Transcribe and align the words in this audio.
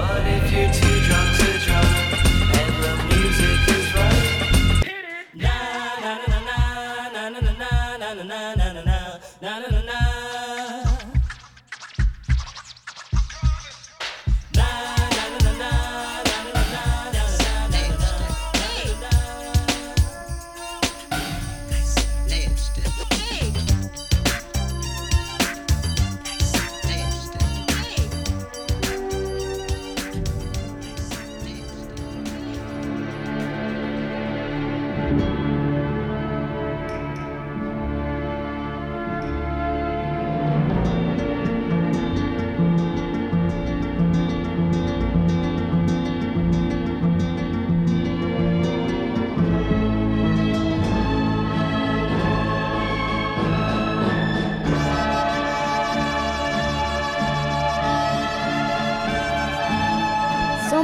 But 0.00 0.26
if 0.26 0.50
you 0.50 0.89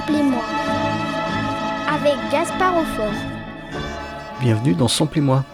Samplez-moi. 0.07 0.45
Avec 1.89 2.15
Gaspard 2.31 2.77
Aufort. 2.77 3.13
Bienvenue 4.41 4.75
dans 4.75 4.87
Samplez-moi. 4.87 5.45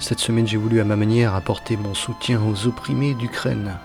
Cette 0.00 0.20
semaine, 0.20 0.46
j'ai 0.46 0.58
voulu 0.58 0.80
à 0.80 0.84
ma 0.84 0.96
manière 0.96 1.34
apporter 1.34 1.78
mon 1.78 1.94
soutien 1.94 2.42
aux 2.42 2.66
opprimés 2.66 3.14
d'Ukraine. 3.14 3.78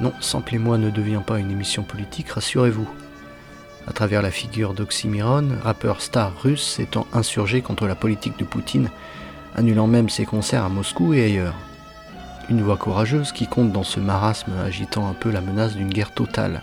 Non, 0.00 0.12
Samplez-moi 0.20 0.78
ne 0.78 0.90
devient 0.90 1.22
pas 1.26 1.40
une 1.40 1.50
émission 1.50 1.82
politique, 1.82 2.30
rassurez-vous. 2.30 2.88
À 3.88 3.92
travers 3.92 4.22
la 4.22 4.30
figure 4.30 4.74
d'Oxymiron, 4.74 5.48
rappeur 5.60 6.02
star 6.02 6.32
russe 6.40 6.64
s'étant 6.64 7.08
insurgé 7.12 7.62
contre 7.62 7.88
la 7.88 7.96
politique 7.96 8.38
de 8.38 8.44
Poutine, 8.44 8.90
annulant 9.56 9.88
même 9.88 10.08
ses 10.08 10.24
concerts 10.24 10.64
à 10.64 10.68
Moscou 10.68 11.14
et 11.14 11.24
ailleurs. 11.24 11.54
Une 12.48 12.62
voix 12.62 12.76
courageuse 12.76 13.32
qui 13.32 13.48
compte 13.48 13.72
dans 13.72 13.82
ce 13.82 13.98
marasme 13.98 14.52
agitant 14.64 15.08
un 15.08 15.14
peu 15.14 15.32
la 15.32 15.40
menace 15.40 15.74
d'une 15.74 15.90
guerre 15.90 16.12
totale. 16.12 16.62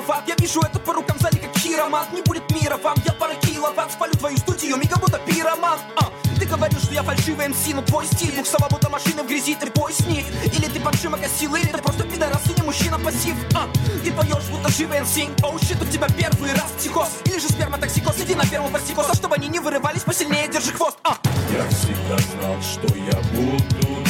херово 0.00 0.22
Я 0.26 0.34
вижу 0.38 0.60
это 0.60 0.78
по 0.78 0.92
рукам 0.92 1.18
сзади 1.18 1.38
как 1.38 1.56
хиромант 1.56 2.12
Не 2.12 2.22
будет 2.22 2.50
мира 2.50 2.76
вам, 2.76 2.96
я 3.04 3.12
пара 3.12 3.34
киловатт 3.34 3.92
Спалю 3.92 4.12
твою 4.14 4.36
студию, 4.38 4.76
мега 4.76 4.96
будто 4.98 5.18
пироман 5.18 5.78
А, 5.96 6.10
Ты 6.38 6.46
говоришь, 6.46 6.82
что 6.82 6.94
я 6.94 7.02
фальшивый 7.02 7.48
МС, 7.48 7.66
но 7.74 7.82
твой 7.82 8.06
стиль 8.06 8.32
Буксова 8.32 8.68
будто 8.70 8.88
машина 8.88 9.22
в 9.22 9.26
грязи, 9.26 9.54
ты 9.54 9.70
бой 9.70 9.92
с 9.92 10.00
них 10.06 10.24
Или 10.44 10.66
ты 10.66 10.80
подшима 10.80 11.18
косил, 11.18 11.54
или 11.54 11.66
ты 11.66 11.78
просто 11.78 12.04
пидорас 12.04 12.42
и 12.46 12.60
не 12.60 12.62
мужчина 12.62 12.98
пассив. 12.98 13.34
А, 13.54 13.68
Ты 14.04 14.12
поешь, 14.12 14.44
будто 14.50 14.70
живый 14.70 15.00
МС. 15.00 15.16
Оу, 15.42 15.58
щит, 15.58 15.80
у 15.80 15.84
тебя 15.86 16.06
первый 16.08 16.52
раз 16.52 16.70
психоз. 16.78 17.08
Или 17.24 17.38
же 17.38 17.48
сперматоксикоз, 17.48 18.18
иди 18.20 18.34
на 18.34 18.46
первом 18.46 18.70
пластикоз 18.70 19.06
А 19.10 19.14
чтобы 19.14 19.36
они 19.36 19.48
не 19.48 19.58
вырывались, 19.58 20.02
посильнее 20.02 20.48
держи 20.48 20.72
хвост. 20.72 20.98
А. 21.04 21.16
Я 21.52 21.68
всегда 21.68 22.18
знал, 22.18 22.56
что 22.62 22.94
я 22.96 23.18
буду 23.32 23.64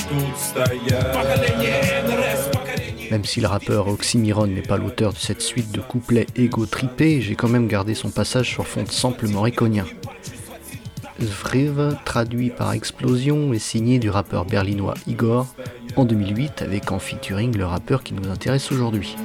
тут 0.09 0.39
стоять. 0.39 1.15
Поколение 1.15 2.03
НРС, 2.03 2.47
поколение... 2.47 2.60
Même 3.11 3.25
si 3.25 3.41
le 3.41 3.49
rappeur 3.49 3.89
Oxymiron 3.89 4.47
n'est 4.47 4.63
pas 4.63 4.77
l'auteur 4.77 5.13
de 5.13 5.19
cette 5.19 5.43
suite 5.43 5.73
de 5.73 5.81
couplets 5.81 6.27
égo-tripés, 6.37 7.21
j'ai 7.21 7.35
quand 7.35 7.49
même 7.49 7.67
gardé 7.67 7.95
son 7.95 8.11
passage 8.11 8.49
sur 8.49 8.67
fond 8.67 8.85
de 8.85 8.91
sample 8.91 9.27
morriconien. 9.29 9.85
Zvriv, 11.21 11.97
traduit 12.05 12.51
par 12.51 12.73
explosion, 12.73 13.53
est 13.53 13.59
signé 13.59 13.99
du 13.99 14.11
rappeur 14.11 14.45
berlinois 14.45 14.95
Igor 15.07 15.47
en 15.97 16.05
2008 16.05 16.63
avec 16.63 16.93
en 16.93 16.99
featuring 16.99 17.57
le 17.57 17.67
rappeur 17.67 18.03
qui 18.03 18.15
nous 18.15 18.31
intéresse 18.31 18.71
aujourd'hui. 18.73 19.17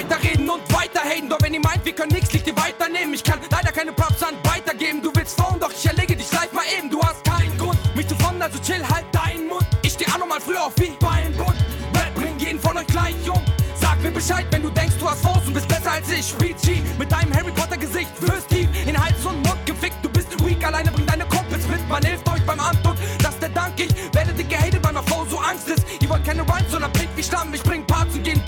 Weiterreden 0.00 0.48
und 0.48 0.62
weiterhaten, 0.72 1.28
doch 1.28 1.38
wenn 1.42 1.52
ihr 1.52 1.60
meint, 1.60 1.84
wir 1.84 1.92
können 1.92 2.12
nichts, 2.12 2.32
liegt 2.32 2.46
ihr 2.46 2.56
weiternehmen. 2.56 3.12
Ich 3.12 3.22
kann 3.22 3.38
leider 3.50 3.70
keine 3.70 3.92
Props 3.92 4.22
an 4.22 4.34
weitergeben. 4.44 5.02
Du 5.02 5.10
willst 5.14 5.38
Phone, 5.38 5.60
doch 5.60 5.70
ich 5.70 5.86
erlege 5.86 6.16
dich 6.16 6.32
live 6.32 6.52
mal 6.52 6.64
eben. 6.78 6.88
Du 6.90 7.00
hast 7.02 7.22
keinen 7.24 7.56
Grund, 7.58 7.78
mich 7.94 8.08
zu 8.08 8.14
fronten, 8.16 8.40
also 8.40 8.58
chill 8.60 8.82
halt 8.88 9.04
deinen 9.12 9.48
Mund. 9.48 9.66
Ich 9.82 9.92
steh 9.92 10.06
auch 10.06 10.18
noch 10.18 10.26
mal 10.26 10.40
früher 10.40 10.64
auf 10.64 10.72
wie 10.76 10.92
beim 11.00 11.32
Bund. 11.34 11.56
Rap 11.94 12.14
bringt 12.14 12.40
jeden 12.40 12.58
von 12.58 12.78
euch 12.78 12.86
gleich 12.86 13.28
um. 13.28 13.42
Sag 13.74 14.02
mir 14.02 14.10
Bescheid, 14.10 14.46
wenn 14.50 14.62
du 14.62 14.70
denkst, 14.70 14.94
du 14.98 15.08
hast 15.08 15.22
Faust 15.22 15.46
und 15.46 15.54
bist 15.54 15.68
besser 15.68 15.92
als 15.92 16.10
ich. 16.10 16.36
Peachy, 16.38 16.82
mit 16.98 17.12
deinem 17.12 17.34
Harry 17.34 17.52
Potter 17.52 17.76
Gesicht, 17.76 18.10
wirst 18.20 18.48
tief 18.48 18.68
in 18.86 18.96
Hals 18.96 19.24
und 19.24 19.42
Mund 19.46 19.66
gefickt. 19.66 19.96
Du 20.02 20.08
bist 20.08 20.28
weak, 20.44 20.64
alleine 20.66 20.90
bring 20.92 21.06
deine 21.06 21.26
Kumpels 21.26 21.66
mit. 21.68 21.86
Man 21.88 22.02
hilft 22.02 22.26
euch 22.28 22.44
beim 22.46 22.60
Anton, 22.60 22.96
das 23.22 23.34
ist 23.34 23.42
der 23.42 23.50
Dank. 23.50 23.74
Ich 23.76 23.92
werde 24.14 24.32
dick 24.32 24.48
gehatet, 24.48 24.80
weil 24.82 24.92
mein 24.92 25.04
Flow 25.04 25.26
so 25.28 25.38
Angst 25.38 25.68
ist. 25.68 25.84
Ihr 26.00 26.08
wollt 26.08 26.24
keine 26.24 26.42
Rhymes, 26.42 26.70
sondern 26.70 26.92
Pink 26.92 27.10
wie 27.16 27.22
Stamm. 27.22 27.52
Ich 27.52 27.62
bring 27.62 27.84
Parts 27.86 28.14
und 28.14 28.24
gehen 28.24 28.39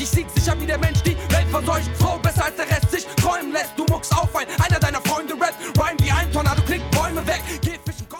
ich 0.00 0.08
sieg 0.08 0.26
sicher 0.34 0.54
wie 0.60 0.66
der 0.66 0.78
Mensch, 0.78 1.02
die 1.02 1.16
Welt 1.30 1.48
verseucht. 1.50 1.90
Flow 1.96 2.18
besser 2.22 2.44
als 2.44 2.56
der 2.56 2.68
Rest 2.68 2.90
sich 2.90 3.06
träumen 3.16 3.52
lässt. 3.52 3.72
Du 3.76 3.84
muckst 3.90 4.12
auf 4.12 4.34
ein, 4.36 4.46
einer 4.64 4.78
deiner 4.78 5.00
Freunde 5.02 5.34
rappt. 5.34 5.56
Rhyme 5.78 5.98
wie 6.00 6.10
ein 6.10 6.30
Tornado, 6.32 6.62
klickt 6.62 6.90
Bäume 6.90 7.26
weg. 7.26 7.42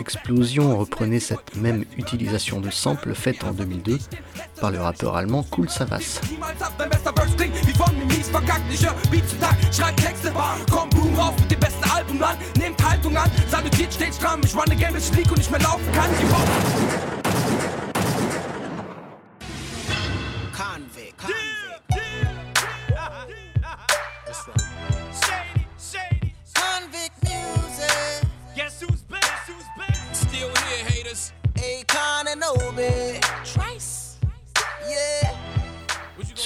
Explosion 0.00 0.78
reprenait 0.78 1.20
cette 1.20 1.56
même 1.56 1.84
utilisation 1.98 2.60
de 2.60 2.70
sample 2.70 3.14
faite 3.14 3.44
en 3.44 3.52
2002 3.52 3.98
par 4.60 4.70
le 4.70 4.80
rappeur 4.80 5.16
allemand 5.16 5.44
Cool 5.50 5.68
Savas. 5.68 6.20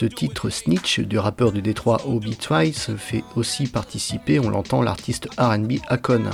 Ce 0.03 0.09
titre 0.09 0.51
Snitch 0.51 0.99
du 0.99 1.17
rappeur 1.17 1.53
de 1.53 1.61
Détroit 1.61 2.01
Obi 2.09 2.35
Twice 2.35 2.91
fait 2.97 3.23
aussi 3.37 3.69
participer, 3.69 4.41
on 4.41 4.51
l'entend, 4.51 4.83
l'artiste 4.83 5.29
RB 5.39 5.75
Akon. 5.87 6.25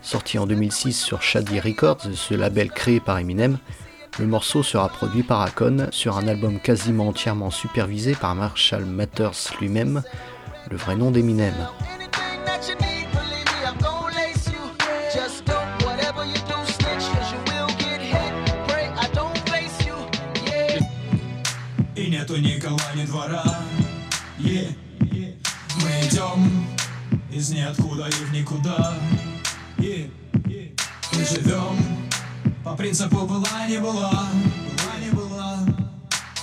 Sorti 0.00 0.38
en 0.38 0.46
2006 0.46 0.98
sur 0.98 1.20
Shady 1.20 1.60
Records, 1.60 2.00
ce 2.14 2.32
label 2.32 2.70
créé 2.70 2.98
par 2.98 3.18
Eminem, 3.18 3.58
le 4.18 4.26
morceau 4.26 4.62
sera 4.62 4.88
produit 4.88 5.22
par 5.22 5.42
Akon 5.42 5.88
sur 5.90 6.16
un 6.16 6.26
album 6.26 6.60
quasiment 6.60 7.08
entièrement 7.08 7.50
supervisé 7.50 8.14
par 8.14 8.34
Marshall 8.34 8.86
Mathers 8.86 9.52
lui-même, 9.60 10.02
le 10.70 10.78
vrai 10.78 10.96
nom 10.96 11.10
d'Eminem. 11.10 11.52
Нету 22.12 22.36
ни 22.36 22.60
кола, 22.60 22.94
ни 22.94 23.06
двора. 23.06 23.42
Е, 24.38 24.68
Мы 25.76 26.06
идем 26.06 26.66
из 27.32 27.50
ниоткуда 27.50 28.06
и 28.08 28.24
в 28.24 28.32
никуда. 28.32 28.94
Е, 29.78 30.10
Мы 31.12 31.24
живем 31.24 31.76
По 32.64 32.74
принципу 32.76 33.26
была 33.26 33.66
не 33.66 33.78
была, 33.78 34.10
была 34.10 34.96
не 35.00 35.10
была 35.10 35.58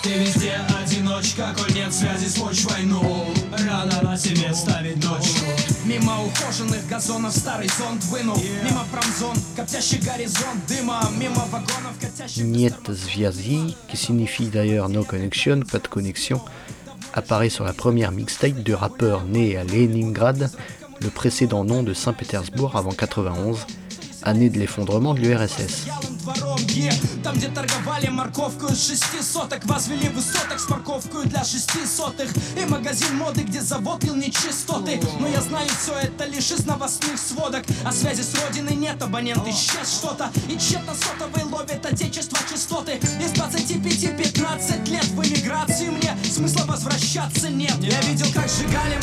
Ты 0.01 0.09
везде 0.19 0.59
одиночка, 0.81 1.55
коль 1.57 1.73
нет 1.73 1.93
связи 1.93 2.27
с 2.27 2.39
почвой 2.39 2.83
Ну, 2.83 3.33
рано 3.51 4.01
на 4.01 4.17
себе 4.17 4.53
ставить 4.53 5.03
ночку 5.03 5.68
Мимо 5.88 6.24
ухоженных 6.24 6.86
газонов 6.88 7.32
старый 7.32 7.68
зонт 7.68 8.02
вынул 8.04 8.36
Мимо 8.36 8.84
промзон, 8.90 9.36
коптящий 9.56 9.98
горизонт 9.98 10.66
дыма 10.66 11.00
Мимо 11.18 11.44
вагонов, 11.50 11.94
катящих 12.00 12.44
Niet 12.44 12.74
Zviazi, 12.88 13.76
qui 13.88 13.96
signifie 13.96 14.48
d'ailleurs 14.48 14.88
no 14.88 15.04
connection, 15.04 15.60
pas 15.60 15.78
de 15.78 15.88
connexion, 15.88 16.40
apparaît 17.12 17.50
sur 17.50 17.64
la 17.64 17.72
première 17.72 18.12
mixtape 18.12 18.62
de 18.62 18.72
rappeur 18.72 19.24
né 19.24 19.56
à 19.56 19.64
Leningrad, 19.64 20.50
le 21.00 21.10
précédent 21.10 21.64
nom 21.64 21.82
de 21.82 21.94
Saint-Pétersbourg 21.94 22.76
avant 22.76 22.92
91, 22.92 23.66
année 24.23 24.49
de 24.49 24.59
l'effondrement 24.59 25.13
de 25.13 25.21
l'URSS. 25.21 25.87
Там, 27.23 27.35
где 27.35 27.47
торговали 27.47 28.07
морковку 28.07 28.67
из 28.67 28.87
шести 28.87 29.21
соток 29.21 29.65
Возвели 29.65 30.09
высоток 30.09 30.59
с 30.59 30.65
парковкой 30.65 31.25
для 31.25 31.43
шести 31.43 31.85
сотых 31.85 32.29
И 32.55 32.65
магазин 32.65 33.15
моды, 33.17 33.41
где 33.41 33.61
завод 33.61 34.03
лил 34.03 34.15
нечистоты 34.15 35.01
Но 35.19 35.27
я 35.27 35.41
знаю, 35.41 35.67
все 35.69 35.93
это 35.95 36.25
лишь 36.25 36.51
из 36.51 36.65
новостных 36.65 37.17
сводок 37.17 37.63
А 37.83 37.91
связи 37.91 38.21
с 38.21 38.35
родиной 38.35 38.75
нет, 38.75 39.01
абонент 39.01 39.47
исчез 39.47 39.99
что-то 39.99 40.31
И 40.47 40.57
тщетно 40.57 40.93
сотовый 40.93 41.43
ловит 41.51 41.85
отечество 41.85 42.37
частоты 42.49 42.97
Из 42.97 43.31
25-15 43.33 44.89
лет 44.89 45.05
в 45.05 45.21
эмиграции 45.21 45.89
Мне 45.89 46.15
смысла 46.23 46.65
возвращаться 46.65 47.49
нет 47.49 47.75
Я 47.79 47.99
видел, 48.01 48.27
как 48.33 48.47
сжигали 48.49 48.99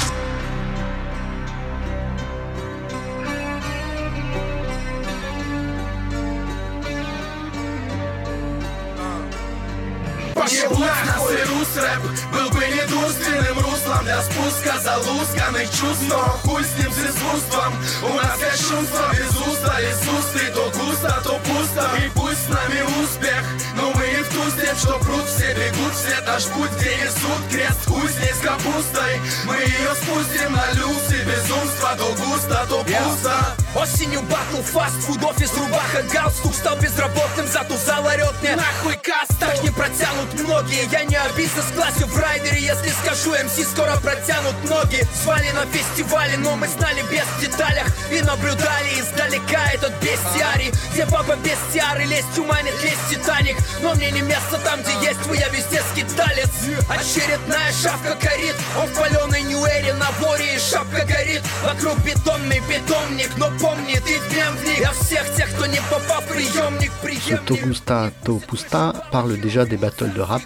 Пошел 10.47 10.79
нахуй. 10.79 11.43
рус 11.43 11.75
рэп 11.75 12.03
Был 12.33 12.49
бы 12.51 12.65
недурственным 12.69 13.59
руслом 13.59 14.05
Для 14.05 14.23
спуска 14.23 14.79
залусканных 14.79 15.69
чувств. 15.71 16.05
Но 16.09 16.23
хуй 16.45 16.63
с 16.63 16.79
ним 16.79 16.93
с 16.93 16.99
искусством. 16.99 17.75
У 18.05 18.15
нас 18.15 18.39
кощунство 18.39 19.11
без 19.11 19.37
уста. 19.37 19.81
Из 19.81 20.09
уст 20.09 20.37
и 20.37 20.53
то 20.53 20.71
густо, 20.71 21.21
то 21.25 21.41
пусто. 21.41 21.91
И 21.99 22.09
пусть 22.11 22.47
с 22.47 22.49
нами 22.49 22.81
успех. 23.03 23.43
Но 23.75 23.91
мы 23.91 24.07
и 24.07 24.23
в 24.23 24.29
ту 24.29 24.49
степь, 24.53 24.79
что 24.79 24.97
пруд. 25.01 25.27
Все 25.27 25.53
бегут, 25.53 25.93
все 25.95 26.21
наш 26.25 26.45
путь, 26.45 26.71
где 26.79 26.95
несут 26.95 27.43
Крест. 27.51 27.85
Хуй 27.87 28.09
с 28.09 28.17
ней 28.21 28.33
с 28.33 28.39
капустой. 28.39 29.21
Мы 29.47 29.57
ее 29.57 29.95
спустим 30.01 30.53
на 30.53 30.73
люксе 30.75 31.25
Безумство 31.25 31.97
то 31.99 32.15
густо, 32.23 32.67
то 32.69 32.85
пусто 32.85 33.66
Осенью 33.77 34.23
батл, 34.23 34.63
фастфуд, 34.63 35.23
офис, 35.23 35.53
рубаха, 35.55 36.03
галстук 36.11 36.55
Стал 36.55 36.77
безработным, 36.77 37.47
зато 37.47 37.77
зал 37.77 38.07
орет 38.07 38.33
мне. 38.41 38.57
Нахуй 38.57 38.97
каст, 38.97 39.39
так 39.39 39.63
не 39.63 39.69
протянут 39.69 40.33
многие. 40.33 40.89
Я 40.91 41.05
не 41.05 41.17
о 41.17 41.29
бизнес-классе 41.37 42.07
в 42.07 42.19
райдере 42.19 42.59
Если 42.59 42.89
скажу 42.89 43.33
МС, 43.33 43.69
скоро 43.69 43.97
протянут 43.99 44.57
ноги. 44.65 45.07
Звали 45.23 45.51
на 45.51 45.67
фестивале, 45.67 46.39
но 46.39 46.57
мы 46.57 46.69
знали 46.69 47.03
без 47.11 47.27
деталях 47.39 47.87
И 48.11 48.23
наблюдали 48.23 48.89
издалека 48.99 49.71
этот 49.75 49.93
бестиарий. 50.01 50.73
Где 50.93 51.05
папа 51.07 51.37
без 51.37 51.59
тиары, 51.73 52.05
лезть 52.05 52.39
уманит, 52.39 52.83
лезть 52.83 53.11
Титаник. 53.11 53.59
Но 53.83 53.95
мне 53.95 54.11
не 54.11 54.23
место 54.23 54.59
там, 54.65 54.81
где 54.81 54.93
есть 55.07 55.27
вы, 55.27 55.37
я 55.37 55.49
везде 55.49 55.83
скиталец. 55.93 56.49
Очередная 56.89 57.73
шавка 57.73 58.17
горит 58.23 58.55
Он 58.81 58.89
в 58.89 58.99
паленой 58.99 59.43
ньюэре 59.43 59.93
на 59.95 60.11
воре 60.21 60.57
и 60.57 60.59
шапка 60.59 61.05
горит. 61.05 61.43
Вокруг 61.63 61.99
бетонный 61.99 62.63
питомник, 62.69 63.31
но 63.37 63.51
помни, 63.66 63.96
ты 63.96 64.20
дневник 64.30 64.80
Я 64.80 64.92
всех 64.92 65.36
тех, 65.36 65.50
кто 65.54 65.66
не 65.66 65.80
попал 65.90 66.22
в 66.22 66.28
приемник, 66.28 66.92
Ce 66.92 67.06
приемник 67.06 67.46
Togusta 67.46 68.12
Topusta 68.24 68.94
parle 69.12 69.40
déjà 69.40 69.66
des 69.66 69.78
battles 69.78 70.14
de 70.14 70.22
rap 70.22 70.42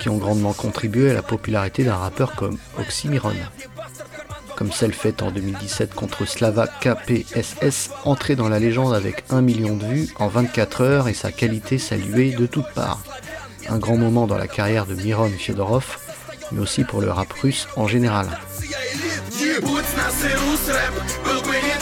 qui 0.00 0.08
ont 0.08 0.16
grandement 0.16 0.52
contribué 0.52 1.10
à 1.10 1.14
la 1.14 1.22
popularité 1.22 1.84
d'un 1.84 1.96
rappeur 1.96 2.34
comme 2.34 2.58
Oxymiron. 2.78 3.34
Comme 4.56 4.72
celle 4.72 4.92
faite 4.92 5.22
en 5.22 5.30
2017 5.30 5.94
contre 5.94 6.24
Slava 6.26 6.66
KPSS, 6.66 7.90
entré 8.04 8.36
dans 8.36 8.48
la 8.48 8.58
légende 8.58 8.94
avec 8.94 9.24
1 9.30 9.40
million 9.40 9.76
de 9.76 9.84
vues 9.84 10.08
en 10.18 10.28
24 10.28 10.80
heures 10.82 11.08
et 11.08 11.14
sa 11.14 11.32
qualité 11.32 11.78
saluée 11.78 12.32
de 12.32 12.46
toutes 12.46 12.72
parts. 12.72 13.02
Un 13.68 13.78
grand 13.78 13.96
moment 13.96 14.26
dans 14.26 14.38
la 14.38 14.46
carrière 14.46 14.86
de 14.86 14.94
Miron 14.94 15.30
Fyodorov, 15.30 15.98
mais 16.52 16.60
aussi 16.60 16.84
pour 16.84 17.00
le 17.00 17.10
rap 17.10 17.32
russe 17.32 17.66
en 17.76 17.88
général. 17.88 18.28
Будь 19.62 19.84
с 19.84 19.96
нас 19.96 20.14
и 20.24 20.34
рус 20.34 20.68
рэп 20.68 20.94
Был 21.24 21.40
бы 21.42 21.54
недурственным 21.54 21.77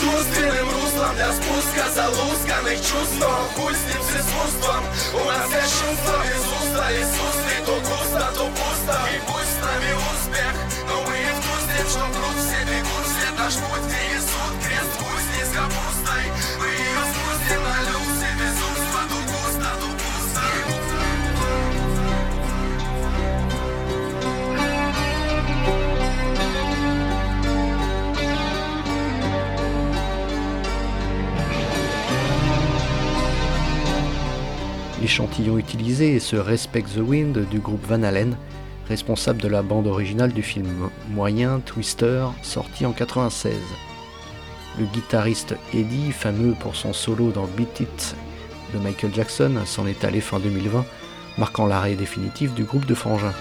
Руслом 1.08 1.16
Для 1.16 1.32
спуска 1.32 1.90
залусканных 1.94 2.76
чувств. 2.78 3.16
Но 3.18 3.28
хуй 3.54 3.74
с 3.74 3.94
ним 3.94 4.02
с 4.02 4.10
искусством. 4.10 4.84
У 5.14 5.24
нас 5.26 5.50
кощунство 5.50 6.22
без 6.24 6.44
уста 6.44 6.90
Из 6.90 7.47
L'échantillon 35.18 35.58
utilisé 35.58 36.14
est 36.14 36.20
ce 36.20 36.36
Respect 36.36 36.84
the 36.94 36.98
Wind 36.98 37.48
du 37.50 37.58
groupe 37.58 37.84
Van 37.88 38.04
Halen, 38.04 38.36
responsable 38.88 39.42
de 39.42 39.48
la 39.48 39.62
bande 39.62 39.88
originale 39.88 40.32
du 40.32 40.44
film 40.44 40.90
moyen 41.10 41.58
Twister, 41.58 42.26
sorti 42.42 42.86
en 42.86 42.92
96. 42.92 43.52
Le 44.78 44.84
guitariste 44.84 45.56
Eddie, 45.74 46.12
fameux 46.12 46.54
pour 46.60 46.76
son 46.76 46.92
solo 46.92 47.32
dans 47.32 47.46
Beat 47.46 47.80
It 47.80 48.16
de 48.72 48.78
Michael 48.78 49.12
Jackson, 49.12 49.56
s'en 49.64 49.88
est 49.88 50.04
allé 50.04 50.20
fin 50.20 50.38
2020, 50.38 50.84
marquant 51.36 51.66
l'arrêt 51.66 51.96
définitif 51.96 52.54
du 52.54 52.62
groupe 52.62 52.86
de 52.86 52.94
Frangin. 52.94 53.34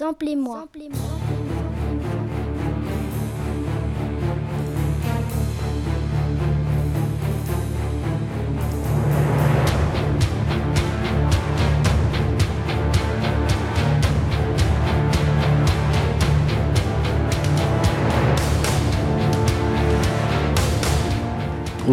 Samplez-moi. 0.00 1.19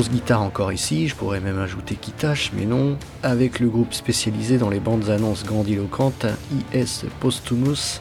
Guitare 0.05 0.43
encore 0.43 0.71
ici, 0.71 1.07
je 1.07 1.15
pourrais 1.15 1.39
même 1.39 1.57
ajouter 1.57 1.95
Kitash, 1.95 2.51
mais 2.55 2.65
non, 2.65 2.97
avec 3.23 3.59
le 3.59 3.67
groupe 3.67 3.93
spécialisé 3.93 4.59
dans 4.59 4.69
les 4.69 4.79
bandes 4.79 5.09
annonces 5.09 5.43
grandiloquentes 5.43 6.27
IS 6.73 7.05
Posthumus. 7.19 7.99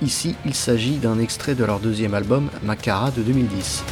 Ici, 0.00 0.36
il 0.46 0.54
s'agit 0.54 0.98
d'un 0.98 1.18
extrait 1.18 1.56
de 1.56 1.64
leur 1.64 1.80
deuxième 1.80 2.14
album, 2.14 2.48
Makara 2.62 3.10
de 3.10 3.22
2010. 3.22 3.82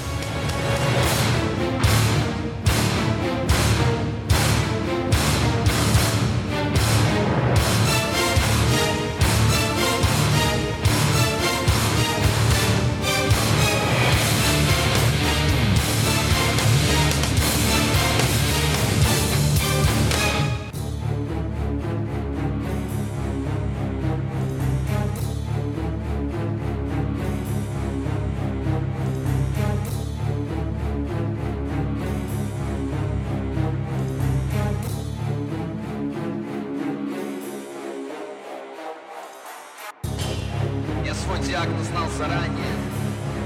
Диагноз 41.38 41.86
знал 41.86 42.08
заранее. 42.18 42.74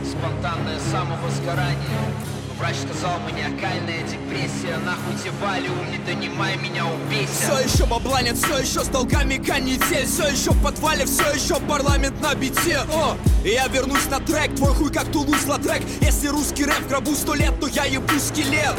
Спонтанное 0.04 0.78
самовозгорание. 0.90 2.00
Врач 2.58 2.76
сказал 2.76 3.18
маниакальная 3.20 4.02
депрессия. 4.02 4.78
Нахуй 4.84 5.14
тебе 5.20 5.32
валиум, 5.42 5.90
не 5.90 5.98
донимай 5.98 6.56
меня, 6.56 6.86
убейся. 6.86 7.32
Все 7.32 7.58
еще 7.60 7.86
бабла 7.86 8.22
нет, 8.22 8.36
все 8.36 8.58
еще 8.58 8.84
с 8.84 8.88
долгами 8.88 9.36
канитель. 9.36 10.06
Все 10.06 10.28
еще 10.28 10.52
в 10.52 10.62
подвале, 10.62 11.04
все 11.04 11.32
еще 11.32 11.60
парламент 11.60 12.20
на 12.20 12.34
бите. 12.34 12.78
О, 12.92 13.16
я 13.44 13.66
вернусь 13.68 14.06
на 14.08 14.20
трек, 14.20 14.54
твой 14.54 14.72
хуй 14.74 14.92
как 14.92 15.10
Тулус 15.10 15.44
трек 15.62 15.82
Если 16.00 16.28
русский 16.28 16.64
рэп 16.64 16.80
в 16.80 16.88
гробу 16.88 17.14
сто 17.14 17.34
лет, 17.34 17.58
то 17.60 17.66
я 17.66 17.84
ебу 17.84 18.18
скелет 18.18 18.74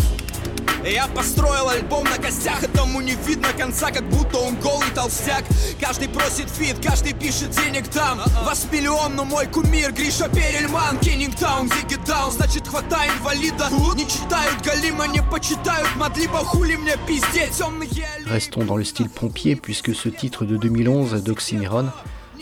И 0.84 0.92
Я 0.92 1.06
построил 1.08 1.68
альбом 1.68 2.04
на 2.04 2.16
костях, 2.16 2.62
этому 2.62 3.00
не 3.00 3.14
видно 3.26 3.48
конца, 3.56 3.90
как 3.90 4.08
будто 4.08 4.38
он 4.38 4.56
голый 4.56 4.90
толстяк. 4.94 5.44
Каждый 5.80 6.08
просит 6.08 6.48
фит, 6.48 6.76
каждый 6.82 7.12
пишет 7.12 7.50
денег 7.50 7.88
там. 7.88 8.20
Вас 8.44 8.66
миллион, 8.72 9.14
но 9.16 9.24
мой 9.24 9.46
кумир 9.46 9.92
Гриша 9.92 10.28
Перельман, 10.28 10.98
Кеннингтаун, 10.98 11.68
Зигги 11.68 11.98
Даун, 12.06 12.32
значит 12.32 12.66
хватай 12.66 13.08
инвалида. 13.08 13.68
Не 13.94 14.06
читают 14.06 14.62
Галима, 14.64 15.06
не 15.06 15.22
почитают 15.22 15.88
Мадлиба, 15.96 16.38
хули 16.38 16.76
мне 16.76 16.96
пиздеть, 17.06 17.52
темные 17.56 17.90
Restons 18.26 18.64
dans 18.64 18.76
le 18.76 18.84
style 18.84 19.08
pompier 19.08 19.56
puisque 19.56 19.94
ce 19.94 20.08
titre 20.08 20.44
de 20.44 20.56
2011 20.56 21.22
d'Oxymiron 21.22 21.90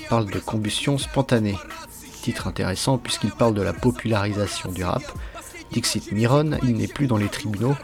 parle 0.08 0.30
de 0.30 0.38
combustion 0.38 0.98
spontanée. 0.98 1.56
Titre 2.22 2.46
intéressant 2.46 2.98
puisqu'il 2.98 3.30
parle 3.30 3.54
de 3.54 3.62
la 3.62 3.72
popularisation 3.72 4.70
du 4.70 4.84
rap. 4.84 5.02
Dixit 5.72 6.12
Miron, 6.12 6.58
il 6.62 6.76
n'est 6.76 6.88
plus 6.88 7.06
dans 7.06 7.16
les 7.16 7.28
tribunaux, 7.28 7.74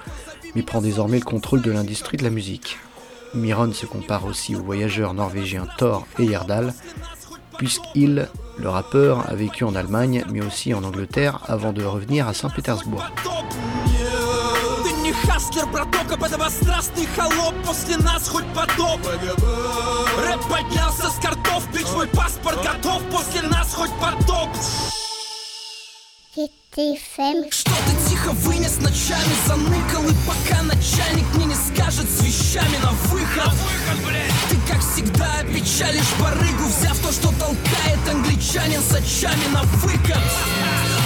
mais 0.55 0.63
prend 0.63 0.81
désormais 0.81 1.19
le 1.19 1.25
contrôle 1.25 1.63
de 1.63 1.71
l'industrie 1.71 2.17
de 2.17 2.25
la 2.25 2.31
musique. 2.31 2.79
Miron 3.35 3.73
se 3.73 3.87
compare 3.87 4.25
aussi 4.25 4.55
au 4.55 4.63
voyageur 4.63 5.15
norvégien 5.15 5.67
Thor 5.79 6.07
Heyerdahl, 6.19 6.73
puisqu'il, 7.59 8.29
le 8.59 8.69
rappeur, 8.69 9.29
a 9.29 9.35
vécu 9.35 9.65
en 9.65 9.75
Allemagne, 9.75 10.25
mais 10.31 10.41
aussi 10.41 10.73
en 10.75 10.85
Angleterre, 10.85 11.41
avant 11.47 11.73
de 11.73 11.85
revenir 11.85 12.29
à 12.29 12.35
Saint-Pétersbourg. 12.35 13.05
Ты 14.85 14.93
не 15.03 15.13
хаслер, 15.13 15.67
браток, 15.67 16.13
а 16.13 16.17
подобострастный 16.17 17.07
холоп 17.17 17.55
После 17.65 17.97
нас 17.97 18.29
хоть 18.29 18.47
потоп 18.55 19.01
Рэп 19.07 20.41
поднялся 20.49 21.09
с 21.09 21.19
картов 21.23 21.67
Бич, 21.73 21.87
мой 21.95 22.07
паспорт 22.09 22.59
готов 22.63 23.03
После 23.11 23.43
нас 23.49 23.75
хоть 23.75 23.93
потоп 23.93 24.51
TFM. 26.77 27.53
Что 27.53 27.71
ты 27.71 28.08
тихо 28.30 28.34
вынес 28.48 28.78
ночами 28.78 29.34
Заныкал 29.48 30.04
и 30.08 30.14
пока 30.26 30.62
начальник 30.64 31.26
мне 31.36 31.46
не 31.46 31.56
скажет 31.56 32.06
С 32.10 32.22
вещами 32.24 32.78
на 32.82 32.92
выход. 33.10 33.54
Ты 34.50 34.58
как 34.72 34.82
всегда 34.82 35.40
опечалишь 35.40 36.14
барыгу 36.20 36.66
Взяв 36.66 36.98
то, 37.00 37.12
что 37.12 37.30
толкает 37.40 38.00
англичанин 38.10 38.82
С 38.82 38.94
очами 38.94 39.48
на 39.54 39.64
выкат 39.64 40.24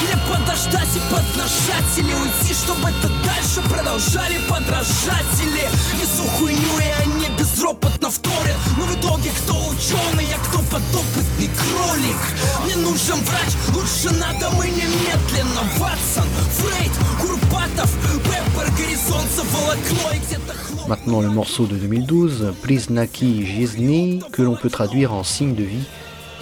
Мне 0.01 0.17
подождать 0.29 0.95
и 0.95 0.99
поднажать 1.13 1.97
Или 1.97 2.13
уйти, 2.13 2.53
чтобы 2.53 2.89
это 2.89 3.09
дальше 3.23 3.61
продолжали 3.69 4.39
подражатели. 4.49 5.69
Несу 5.99 6.27
хуйню 6.37 6.79
и 6.79 7.03
они 7.03 7.12
безропотно 7.52 8.10
вторят 8.10 8.56
Но 8.76 8.84
в 8.84 8.94
итоге 8.94 9.30
кто 9.30 9.54
ученый, 9.54 10.26
а 10.34 10.38
кто 10.46 10.58
подопытный 10.58 11.50
кролик 11.56 12.20
Мне 12.64 12.76
нужен 12.76 13.18
врач, 13.24 13.52
лучше 13.74 14.14
надо 14.16 14.50
мы 14.50 14.66
немедленно 14.68 15.62
Ватсон, 15.78 16.28
Фрейд, 16.58 16.92
Курпатов, 17.20 17.90
Пеппер, 18.24 18.70
горизонт 18.76 19.28
заволокло 19.34 20.12
и 20.14 20.18
где-то 20.18 20.54
хлоп 20.54 20.88
Maintenant 20.88 21.20
le 21.20 21.28
morceau 21.28 21.66
de 21.66 21.76
2012, 21.76 22.54
Priznaki 22.62 23.44
Jizni, 23.44 24.22
que 24.32 24.42
l'on 24.42 24.56
peut 24.56 24.70
traduire 24.70 25.12
en 25.12 25.22
signe 25.22 25.54
de 25.54 25.64
vie, 25.64 25.84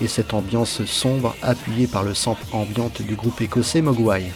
et 0.00 0.08
cette 0.08 0.34
ambiance 0.34 0.84
sombre 0.84 1.34
appuyée 1.42 1.86
par 1.86 2.04
le 2.04 2.14
sample 2.14 2.44
ambiante 2.52 3.02
du 3.02 3.14
groupe 3.16 3.40
écossais 3.40 3.82
Mogwai. 3.82 4.30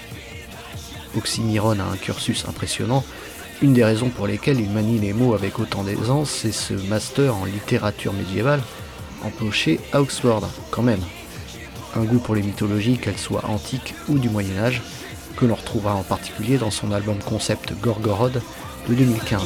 Oxymiron 1.16 1.78
a 1.80 1.84
un 1.84 1.96
cursus 1.96 2.44
impressionnant, 2.49 3.04
une 3.62 3.74
des 3.74 3.83
raisons 3.83 4.09
pour 4.09 4.27
lesquelles 4.27 4.59
il 4.59 4.69
manie 4.69 5.00
les 5.00 5.13
mots 5.13 5.33
avec 5.33 5.59
autant 5.59 5.83
d'aisance, 5.83 6.29
c'est 6.29 6.51
ce 6.51 6.74
master 6.74 7.35
en 7.35 7.45
littérature 7.45 8.13
médiévale, 8.13 8.62
empoché 9.24 9.79
à 9.93 10.01
Oxford, 10.01 10.47
quand 10.71 10.83
même. 10.83 11.01
Un 11.95 12.03
goût 12.03 12.19
pour 12.19 12.35
les 12.35 12.41
mythologies, 12.41 12.97
qu'elles 12.97 13.17
soient 13.17 13.45
antiques 13.45 13.95
ou 14.09 14.19
du 14.19 14.29
Moyen 14.29 14.57
Âge, 14.57 14.81
que 15.38 15.45
l'on 15.45 15.55
retrouvera 15.55 15.95
en 15.95 16.03
particulier 16.03 16.57
dans 16.57 16.71
son 16.71 16.91
album 16.91 17.17
concept 17.19 17.74
Gorgorod 17.81 18.41
de 18.89 18.93
2015. 18.93 19.41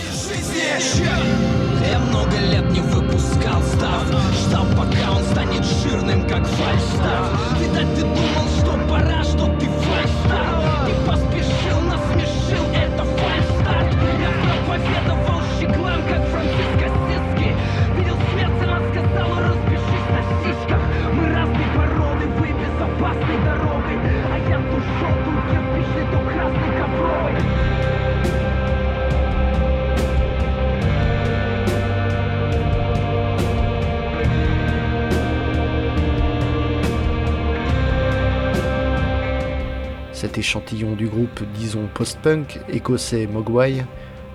échantillon 40.39 40.95
du 40.95 41.09
groupe, 41.09 41.43
disons 41.55 41.89
post-punk, 41.93 42.61
écossais 42.69 43.27
Mogwai, 43.27 43.85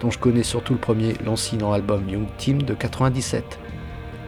dont 0.01 0.12
je 0.12 0.20
connais 0.20 0.44
surtout 0.44 0.74
le 0.74 0.79
premier, 0.79 1.13
lancinant 1.25 1.74
album 1.74 2.08
Young 2.10 2.27
Team 2.38 2.62
de 2.62 2.74
97. 2.74 3.60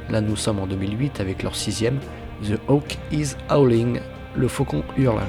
Là 0.10 0.22
nous 0.22 0.36
sommes 0.36 0.60
en 0.60 0.68
2008 0.68 1.20
avec 1.20 1.44
leur 1.44 1.56
sixième, 1.56 2.00
The 2.44 2.60
Hawk 2.68 2.98
is 3.12 3.36
Howling, 3.50 4.00
le 4.36 4.48
faucon 4.48 4.84
hurle. 4.98 5.22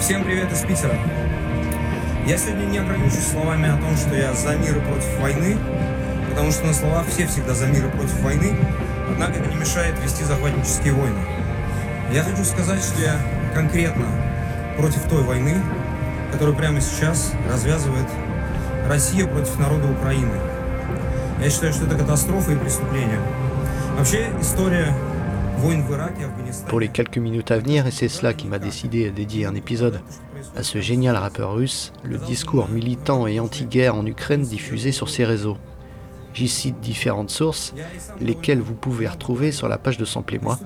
Всем 0.00 0.22
привет 0.24 0.52
из 0.52 0.60
Питера. 0.60 0.96
Я 2.26 2.38
сегодня 2.38 2.66
не 2.66 2.78
ограничусь 2.78 3.26
словами 3.26 3.68
о 3.68 3.76
том, 3.76 3.96
что 3.96 4.14
я 4.14 4.32
за 4.34 4.56
мир 4.56 4.76
и 4.76 4.80
против 4.80 5.18
войны, 5.20 5.56
потому 6.28 6.50
что 6.52 6.66
на 6.66 6.72
словах 6.72 7.06
все 7.08 7.26
всегда 7.26 7.54
за 7.54 7.66
мир 7.66 7.86
и 7.86 7.90
против 7.90 8.20
войны, 8.20 8.54
однако 9.10 9.38
это 9.38 9.48
не 9.48 9.56
мешает 9.56 9.98
вести 10.02 10.24
захватнические 10.24 10.92
войны. 10.92 11.20
Я 12.12 12.22
хочу 12.22 12.44
сказать, 12.44 12.82
что 12.82 13.00
я 13.00 13.20
конкретно 13.54 14.06
против 14.78 15.02
той 15.08 15.22
войны, 15.22 15.60
которую 16.32 16.56
прямо 16.56 16.80
сейчас 16.80 17.32
развязывает 17.50 18.06
Россия 18.88 19.26
против 19.26 19.58
народа 19.58 19.90
Украины. 19.90 20.34
Я 21.42 21.50
считаю, 21.50 21.72
что 21.72 21.86
это 21.86 21.96
катастрофа 21.96 22.52
и 22.52 22.56
преступление. 22.56 23.20
Вообще, 23.96 24.30
история 24.40 24.94
войн 25.58 25.82
в 25.84 25.92
Ираке, 25.92 26.24
Афганистане... 26.26 26.70
Pour 26.70 26.80
les 26.80 26.88
quelques 26.88 27.18
minutes 27.18 27.50
à 27.50 27.58
venir, 27.58 27.86
et 27.86 27.90
c'est 27.90 28.08
cela 28.08 28.34
qui 28.34 28.46
m'a 28.46 28.58
décidé 28.58 29.08
à 29.08 29.10
dédier 29.10 29.46
un 29.46 29.54
épisode 29.54 30.00
à 30.56 30.62
ce 30.62 30.80
génial 30.80 31.16
rappeur 31.16 31.54
russe, 31.54 31.92
le 32.04 32.18
discours 32.18 32.68
militant 32.68 33.26
et 33.26 33.40
anti-guerre 33.40 33.94
en 33.94 34.06
Ukraine 34.06 34.42
diffusé 34.42 34.92
sur 34.92 35.08
ses 35.08 35.24
réseaux. 35.24 35.56
J'y 36.33 36.47
cite 36.47 36.79
différentes 36.79 37.29
sources, 37.29 37.73
lesquelles 38.19 38.61
vous 38.61 38.73
pouvez 38.73 39.07
retrouver 39.07 39.51
sur 39.51 39.67
la 39.67 39.77
page 39.77 39.97
de 39.97 40.05
Sample 40.05 40.35
et 40.35 40.39
moi, 40.39 40.57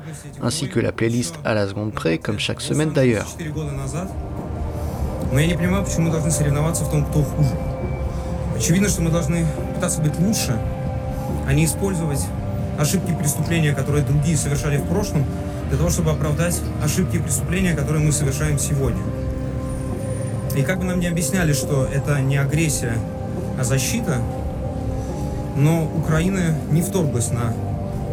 ainsi 0.41 0.69
que 0.69 0.79
la 0.79 0.91
playlist 0.91 1.35
à 1.43 1.53
la 1.53 1.67
seconde 1.67 1.91
près, 1.91 2.17
comme 2.19 2.39
chaque 2.39 2.61
semaine 2.61 2.91
d'ailleurs. 2.93 3.27
4 3.37 3.51
года 3.51 3.71
назад. 3.71 4.11
Но 5.31 5.39
я 5.39 5.47
не 5.47 5.55
понимаю, 5.55 5.83
почему 5.83 6.05
мы 6.05 6.11
должны 6.11 6.29
соревноваться 6.31 6.83
в 6.85 6.91
том, 6.91 7.03
кто 7.05 7.23
хуже. 7.23 7.49
Очевидно, 8.55 8.87
что 8.89 9.01
мы 9.01 9.09
должны 9.09 9.45
пытаться 9.73 10.01
быть 10.01 10.17
лучше, 10.19 10.57
а 11.47 11.53
не 11.53 11.65
использовать 11.65 12.21
ошибки 12.77 13.13
преступления, 13.13 13.73
которые 13.73 14.03
другие 14.03 14.37
совершали 14.37 14.77
в 14.77 14.87
прошлом, 14.87 15.25
для 15.69 15.77
того, 15.77 15.89
чтобы 15.89 16.11
оправдать 16.11 16.61
ошибки 16.83 17.17
преступления, 17.17 17.73
которые 17.73 18.05
мы 18.05 18.11
совершаем 18.11 18.59
сегодня. 18.59 19.01
И 20.55 20.61
как 20.61 20.77
бы 20.79 20.85
нам 20.85 20.99
не 20.99 21.07
объясняли, 21.07 21.53
что 21.53 21.85
это 21.85 22.21
не 22.21 22.37
агрессия, 22.37 22.97
а 23.59 23.63
защита, 23.63 24.21
но 25.56 25.90
Украина 25.96 26.54
не 26.70 26.82
вторглась 26.82 27.30
на 27.30 27.52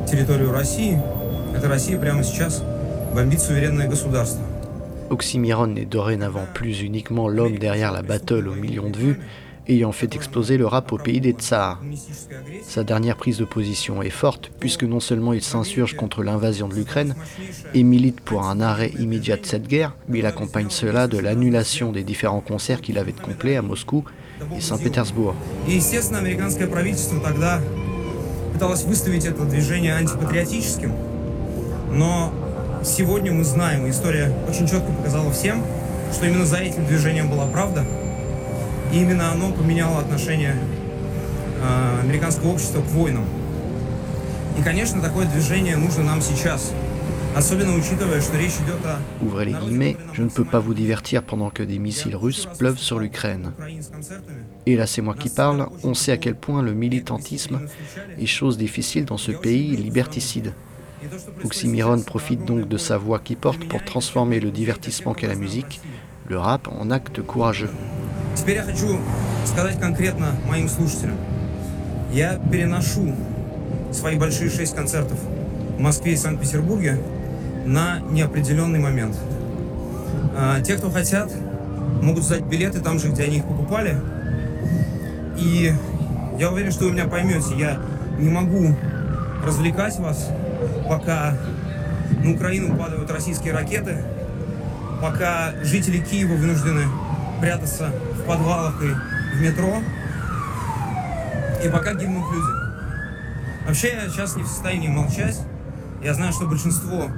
территорию 0.10 0.52
России. 0.52 1.00
Это 1.56 1.68
Россия 1.68 1.98
прямо 1.98 2.24
сейчас 2.24 2.64
бомбит 3.14 3.42
суверенное 3.42 3.88
государство. 3.88 4.44
Oxymiron 5.10 5.68
n'est 5.68 5.86
dorénavant 5.86 6.46
plus 6.54 6.82
uniquement 6.82 7.30
l'homme 7.30 7.58
derrière 7.58 7.94
la 7.94 8.02
battle 8.02 8.48
aux 8.50 8.56
millions 8.56 8.90
de 8.90 8.98
vues, 8.98 9.20
ayant 9.70 9.94
fait 9.94 10.14
exploser 10.16 10.58
le 10.58 10.66
rap 10.66 10.92
au 10.92 10.98
pays 10.98 11.22
des 11.22 11.32
tsars. 11.32 11.80
Коммунистическая 11.80 12.40
агрессия 12.40 12.70
Sa 12.70 12.84
dernière 12.84 13.16
prise 13.16 13.38
de 13.38 13.46
position 13.46 14.02
est 14.02 14.10
forte, 14.10 14.52
puisque 14.60 14.84
non 14.84 15.00
seulement 15.00 15.34
il 15.34 15.42
s'insurge 15.42 15.96
contre 15.96 16.24
l'invasion 16.24 16.68
de 16.68 16.76
l'Ukraine 16.76 17.16
et 17.74 17.84
milite 17.84 18.20
pour 18.20 18.44
un 18.44 18.60
arrêt 18.60 18.92
immédiat 19.00 19.38
de 19.38 19.46
cette 19.46 19.68
guerre, 19.68 19.96
mais 20.10 20.20
il 20.20 20.26
accompagne 20.26 20.70
cela 20.70 21.08
de 21.08 21.18
l'annulation 21.18 21.92
des 21.92 22.04
différents 22.04 22.42
concerts 22.42 22.82
qu'il 22.82 22.98
avait 22.98 23.14
de 23.14 23.22
complet 23.22 23.56
à 23.56 23.62
Moscou 23.62 24.04
et 24.57 24.61
Saint-Pétersbourg. 24.61 25.35
И, 25.67 25.73
естественно, 25.73 26.19
американское 26.19 26.67
правительство 26.67 27.21
тогда 27.21 27.61
пыталась 28.53 28.85
выставить 28.85 29.25
это 29.25 29.45
движение 29.45 29.95
антипатриотическим, 29.95 30.93
но 31.93 32.33
сегодня 32.85 33.33
мы 33.33 33.45
знаем, 33.45 33.87
и 33.87 33.91
история 33.91 34.33
очень 34.49 34.67
четко 34.67 34.93
показала 34.93 35.33
всем, 35.33 35.63
что 36.13 36.27
именно 36.27 36.45
за 36.45 36.59
этим 36.59 36.87
движением 36.87 37.31
была 37.31 37.47
правда, 37.47 37.85
и 38.93 39.01
именно 39.01 39.33
оно 39.33 39.53
поменяло 39.53 40.01
отношение 40.01 40.57
э, 41.63 42.01
американского 42.03 42.51
общества 42.51 42.81
к 42.81 42.87
войнам. 42.87 43.25
И, 44.59 44.63
конечно, 44.63 45.01
такое 45.01 45.27
движение 45.27 45.77
нужно 45.77 46.05
нам 46.05 46.21
сейчас, 46.21 46.73
Ouvrez 49.22 49.46
les 49.46 49.54
guillemets, 49.54 49.96
je 50.14 50.24
ne 50.24 50.30
peux 50.30 50.46
pas 50.46 50.60
vous 50.60 50.74
divertir 50.74 51.24
pendant 51.24 51.50
que 51.50 51.64
des 51.64 51.78
missiles 51.78 52.16
russes 52.16 52.48
pleuvent 52.58 52.80
sur 52.80 53.00
l'Ukraine. 53.00 53.52
Украине 53.58 53.82
с 53.82 53.90
концертами. 53.90 54.46
Et 54.66 54.76
là 54.76 54.86
c'est 54.88 55.02
moi 55.02 55.16
qui 55.16 55.30
parle, 55.30 55.68
on 55.84 55.94
sait 55.94 56.12
à 56.12 56.18
quel 56.18 56.36
point 56.36 56.62
le 56.62 56.74
militantisme 56.74 57.62
est 58.20 58.26
chose 58.26 58.58
difficile 58.58 59.06
dans 59.06 59.18
ce 59.18 59.32
pays 59.32 59.76
liberticide. 59.78 60.54
И 61.00 61.08
то, 61.08 61.20
что 61.20 61.32
происходит 61.32 61.46
Oxymiron 61.46 61.98
сейчас, 61.98 62.06
profite 62.06 62.46
donc 62.46 62.68
de 62.68 62.78
sa 62.78 62.98
voix 62.98 63.20
qui 63.20 63.36
porte 63.36 63.68
pour 63.68 63.84
transformer 63.86 64.40
le 64.40 64.50
divertissement 64.50 65.14
qu'est 65.14 65.28
la 65.28 65.36
musique, 65.36 65.80
le 66.28 66.40
rap, 66.40 66.68
en 66.68 66.90
acte 66.90 67.22
courageux. 67.22 67.70
Теперь 68.36 68.56
я 68.56 68.64
хочу 68.64 69.00
сказать 69.46 69.80
конкретно 69.80 70.36
моим 70.48 70.68
слушателям. 70.68 71.18
Я 72.12 72.40
переношу 72.52 73.14
свои 73.92 74.18
большие 74.18 74.50
шесть 74.50 74.76
концертов 74.76 75.20
в 75.78 75.80
Москве 75.80 76.14
и 76.14 76.16
Санкт-Петербурге 76.18 77.00
На 77.65 78.01
неопределенный 78.11 78.79
момент. 78.79 79.17
А, 80.37 80.61
те, 80.61 80.77
кто 80.77 80.91
хотят, 80.91 81.33
могут 82.03 82.25
сдать 82.25 82.43
билеты 82.45 82.81
там 82.81 82.99
же, 82.99 83.09
где 83.09 83.25
они 83.25 83.39
их 83.39 83.45
покупали. 83.45 84.01
И 85.39 85.73
я 86.39 86.51
уверен, 86.51 86.73
что 86.73 86.85
вы 86.85 86.93
меня 86.93 87.07
поймете. 87.07 87.57
Я 87.57 87.79
не 88.19 88.29
могу 88.29 88.77
развлекать 89.45 89.99
вас, 89.99 90.29
пока 90.89 91.37
на 92.23 92.33
Украину 92.33 92.77
падают 92.77 93.11
российские 93.11 93.53
ракеты, 93.53 94.05
пока 95.01 95.53
жители 95.63 95.99
Киева 95.99 96.35
вынуждены 96.35 96.85
прятаться 97.41 97.91
в 98.19 98.27
подвалах 98.27 98.81
и 98.83 99.37
в 99.37 99.41
метро, 99.41 99.83
и 101.65 101.69
пока 101.69 101.95
гибнут 101.95 102.25
люди. 102.33 102.63
Вообще, 103.67 103.95
я 103.95 104.09
сейчас 104.09 104.37
не 104.37 104.43
в 104.43 104.49
состоянии 104.49 104.89
молчать. 104.89 105.41
Я 106.03 106.15
знаю, 106.15 106.33
что 106.33 106.47
большинство 106.47 107.09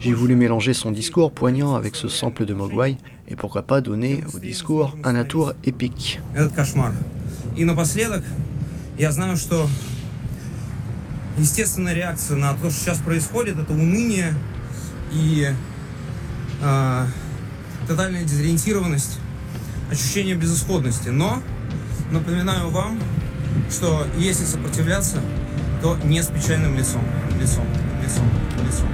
J'ai 0.00 0.14
voulu 0.14 0.34
mélanger 0.34 0.74
son 0.74 0.90
discours 0.90 1.32
poignant 1.32 1.74
avec 1.76 1.94
ce 1.94 2.08
sample 2.08 2.44
de 2.44 2.54
Mogwai, 2.54 2.96
et 3.28 3.36
pourquoi 3.36 3.62
pas 3.62 3.80
donner 3.80 4.24
au 4.34 4.38
discours 4.38 4.96
un 5.04 5.14
atour 5.14 5.54
épique. 5.64 6.20
этот 6.34 6.52
кошмар. 6.54 6.92
И 7.56 7.64
напоследок, 7.64 8.24
я 8.98 9.12
знаю, 9.12 9.36
что 9.36 9.68
естественная 11.38 11.94
реакция 11.94 12.36
на 12.36 12.54
то, 12.54 12.70
что 12.70 12.80
сейчас 12.80 12.98
происходит, 12.98 13.58
это 13.58 13.72
уныние 13.72 14.34
и 15.12 15.48
а, 16.62 17.06
тотальная 17.86 18.24
дезориентированность, 18.24 19.18
ощущение 19.90 20.34
безысходности. 20.34 21.10
Но 21.10 21.42
напоминаю 22.10 22.70
вам, 22.70 22.98
что 23.70 24.06
если 24.18 24.44
сопротивляться, 24.44 25.20
то 25.82 25.96
не 26.04 26.22
с 26.22 26.28
печальным 26.28 26.76
лицом. 26.76 27.02
Лицом, 27.40 27.66
лицом, 28.02 28.24
лицом, 28.64 28.88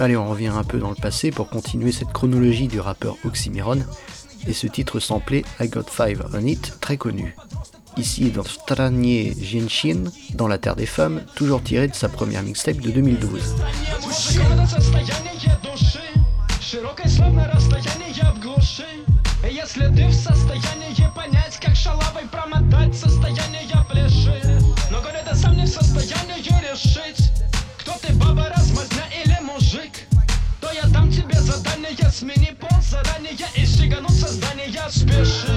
Allez, 0.00 0.16
on 0.16 0.30
revient 0.30 0.46
un 0.46 0.64
peu 0.64 0.78
dans 0.78 0.88
le 0.88 0.94
passé 0.94 1.30
pour 1.30 1.50
continuer 1.50 1.92
cette 1.92 2.10
chronologie 2.12 2.68
du 2.68 2.80
rappeur 2.80 3.16
Oxymiron 3.26 3.80
et 4.46 4.54
ce 4.54 4.66
titre 4.66 4.98
samplé 4.98 5.44
I 5.60 5.68
Got 5.68 5.90
Five 5.90 6.24
on 6.32 6.46
It, 6.46 6.78
très 6.80 6.96
connu. 6.96 7.36
Ici 7.98 8.30
dans 8.30 8.44
Stranie 8.44 9.34
Jinshin, 9.38 10.04
dans 10.32 10.48
la 10.48 10.56
Terre 10.56 10.74
des 10.74 10.86
Femmes, 10.86 11.20
toujours 11.34 11.62
tiré 11.62 11.86
de 11.86 11.94
sa 11.94 12.08
première 12.08 12.42
mixtape 12.42 12.78
de 12.78 12.90
2012. 12.90 13.56
Смени 32.20 32.54
пол 32.60 32.68
заранее 32.82 33.32
И 33.54 33.64
сигануть 33.64 34.10
создание. 34.10 34.70
Спеши 34.90 35.49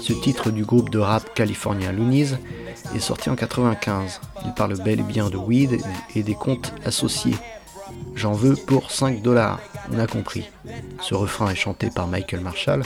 Ce 0.00 0.12
titre 0.12 0.50
du 0.50 0.64
groupe 0.64 0.90
de 0.90 0.98
rap 0.98 1.34
californien 1.34 1.92
Loonies 1.92 2.32
est 2.94 3.00
sorti 3.00 3.28
en 3.28 3.36
95. 3.36 4.20
Il 4.44 4.54
parle 4.54 4.78
bel 4.82 5.00
et 5.00 5.02
bien 5.04 5.28
de 5.28 5.36
weed 5.36 5.82
et 6.14 6.22
des 6.22 6.34
comptes 6.34 6.72
associés. 6.84 7.36
J'en 8.14 8.32
veux 8.32 8.56
pour 8.56 8.90
5 8.90 9.20
dollars, 9.20 9.60
on 9.92 9.98
a 9.98 10.06
compris. 10.06 10.48
Ce 11.00 11.14
refrain 11.14 11.50
est 11.50 11.56
chanté 11.56 11.90
par 11.90 12.06
Michael 12.06 12.40
Marshall, 12.40 12.84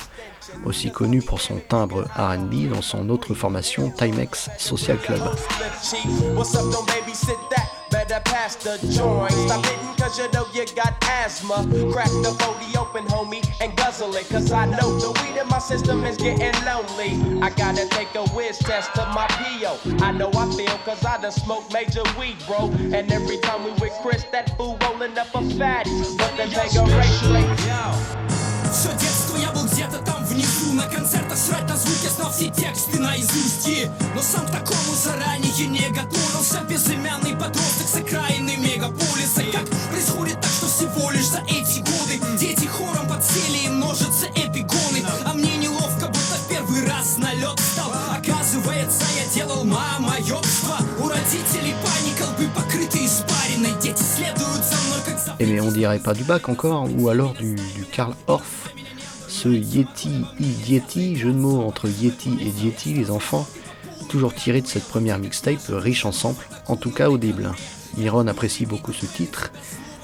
aussi 0.64 0.90
connu 0.90 1.22
pour 1.22 1.40
son 1.40 1.56
timbre 1.56 2.08
RB 2.16 2.68
dans 2.72 2.82
son 2.82 3.08
autre 3.08 3.34
formation 3.34 3.90
Timex 3.90 4.50
Social 4.58 4.98
Club. 4.98 5.20
better 7.90 8.20
pass 8.24 8.56
the 8.56 8.78
joint. 8.92 9.32
Stop 9.32 9.64
hitting 9.66 9.94
cause 9.96 10.18
you 10.18 10.30
know 10.32 10.46
you 10.52 10.64
got 10.74 10.94
asthma. 11.02 11.66
Crack 11.92 12.10
the 12.22 12.36
40 12.40 12.78
open, 12.78 13.04
homie, 13.04 13.44
and 13.60 13.76
guzzle 13.76 14.14
it. 14.14 14.28
Cause 14.28 14.52
I 14.52 14.66
know 14.66 14.98
the 14.98 15.10
weed 15.22 15.40
in 15.40 15.48
my 15.48 15.58
system 15.58 16.04
is 16.04 16.16
getting 16.16 16.54
lonely. 16.64 17.40
I 17.42 17.50
gotta 17.50 17.88
take 17.88 18.14
a 18.14 18.26
whiz 18.30 18.58
test 18.58 18.94
to 18.94 19.04
my 19.14 19.26
PO. 19.28 19.78
I 20.04 20.12
know 20.12 20.30
I 20.34 20.50
feel 20.54 20.78
cause 20.84 21.04
I 21.04 21.20
done 21.20 21.32
smoked 21.32 21.72
major 21.72 22.02
weed, 22.18 22.36
bro. 22.46 22.70
And 22.94 23.10
every 23.12 23.38
time 23.38 23.64
we 23.64 23.70
with 23.72 23.92
Chris, 24.02 24.24
that 24.32 24.56
fool 24.56 24.78
rolling 24.82 25.16
up 25.18 25.34
a 25.34 25.42
fatty. 25.56 25.90
But 26.16 26.36
the 26.36 26.46
thing 26.46 26.76
a. 26.78 26.86
So 28.72 28.90
get 28.92 29.15
На 30.76 30.82
концертах 30.88 31.38
срать 31.38 31.66
на 31.68 31.76
звук 31.76 31.96
я 32.04 32.10
знал 32.10 32.30
все 32.30 32.50
тексты 32.50 32.98
наизусть. 33.00 33.66
И- 33.66 33.88
Но 34.14 34.20
сам 34.20 34.46
такому 34.46 34.92
заранее 35.02 35.66
не 35.68 35.88
готовился. 35.88 36.60
Безымянный 36.68 37.34
подросток 37.34 37.88
с 37.88 37.94
окраины 37.96 38.56
мегаполиса. 38.58 39.42
Как 39.52 39.64
происходит 39.90 40.38
так, 40.40 40.50
что 40.50 40.66
всего 40.68 41.10
лишь 41.10 41.28
за 41.28 41.38
эти 41.48 41.78
годы? 41.80 42.20
Дети 42.38 42.66
хором 42.66 43.08
подсели 43.08 43.64
и 43.64 43.68
множатся 43.68 44.26
эпигоны. 44.34 45.02
А 45.24 45.32
мне 45.32 45.56
неловко, 45.56 46.08
будто 46.08 46.36
в 46.44 46.48
первый 46.48 46.86
раз 46.86 47.16
налет 47.16 47.58
стал. 47.72 47.90
Оказывается, 48.10 49.04
я 49.16 49.34
делал 49.34 49.64
мамоебство. 49.64 50.76
У 50.98 51.08
родителей 51.08 51.74
паника, 51.82 52.28
лбы 52.32 52.48
покрыты 52.54 52.98
испариной. 53.06 53.72
Дети 53.80 54.02
следуют 54.02 54.62
за 54.62 54.76
мной, 54.86 55.00
как 55.06 55.18
за 55.18 55.34
Et 55.38 55.46
mais 55.46 55.60
on 55.60 55.70
dirait 55.72 55.98
pas 55.98 56.14
du 56.14 56.24
bac 56.24 56.48
encore, 56.48 56.88
ou 56.98 57.08
alors 57.08 57.32
du, 57.34 57.54
du 57.76 57.84
Karl 57.94 58.14
Orff, 58.26 58.44
ce 59.45 59.45
ce 59.45 59.49
Yeti 59.49 60.25
i 60.39 60.71
Yeti, 60.71 61.15
jeu 61.15 61.31
de 61.31 61.37
mots 61.37 61.61
entre 61.61 61.87
Yeti 61.87 62.37
et 62.41 62.65
Yeti, 62.65 62.93
les 62.93 63.11
enfants, 63.11 63.47
toujours 64.09 64.33
tiré 64.33 64.61
de 64.61 64.67
cette 64.67 64.87
première 64.87 65.19
mixtape 65.19 65.59
riche 65.69 66.05
en 66.05 66.11
samples, 66.11 66.47
en 66.67 66.75
tout 66.75 66.91
cas 66.91 67.09
audible. 67.09 67.51
Myron 67.97 68.27
apprécie 68.27 68.65
beaucoup 68.65 68.93
ce 68.93 69.05
titre 69.05 69.51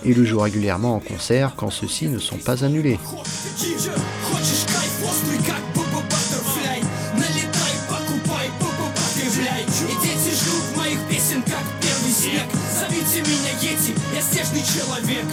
et 0.04 0.14
le 0.14 0.24
joue 0.26 0.40
régulièrement 0.40 0.96
en 0.96 1.00
concert 1.00 1.54
quand 1.56 1.70
ceux-ci 1.70 2.08
ne 2.08 2.20
sont 2.20 2.38
pas 2.38 2.64
annulés. 2.64 3.00
Хочешь 3.04 4.66
кайф 4.66 5.04
острый, 5.04 5.38
как 5.46 5.62
Бубба 5.74 6.02
Баттерфляй 6.10 6.82
Налетай, 7.16 7.74
покупай, 7.90 8.50
Бубба 8.60 8.92
Баттерфляй 8.96 9.64
И 9.64 10.06
дети 10.06 10.36
ждут 10.36 10.78
моих 10.78 11.00
песен, 11.10 11.42
как 11.44 11.64
первый 11.82 12.12
снег 12.12 12.48
Зовите 12.80 13.22
меня 13.22 13.52
Йети, 13.62 13.96
я 14.16 14.22
снежный 14.22 14.64
человек 14.64 15.26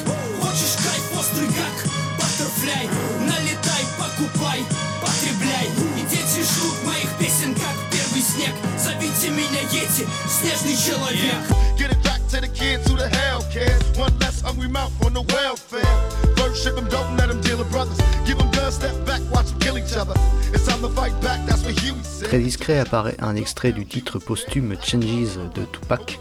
Très 22.24 22.40
discret 22.40 22.80
apparaît 22.80 23.16
un 23.20 23.36
extrait 23.36 23.72
du 23.72 23.86
titre 23.86 24.20
posthume 24.20 24.76
Changes 24.84 25.40
de 25.56 25.66
Tupac 25.66 26.20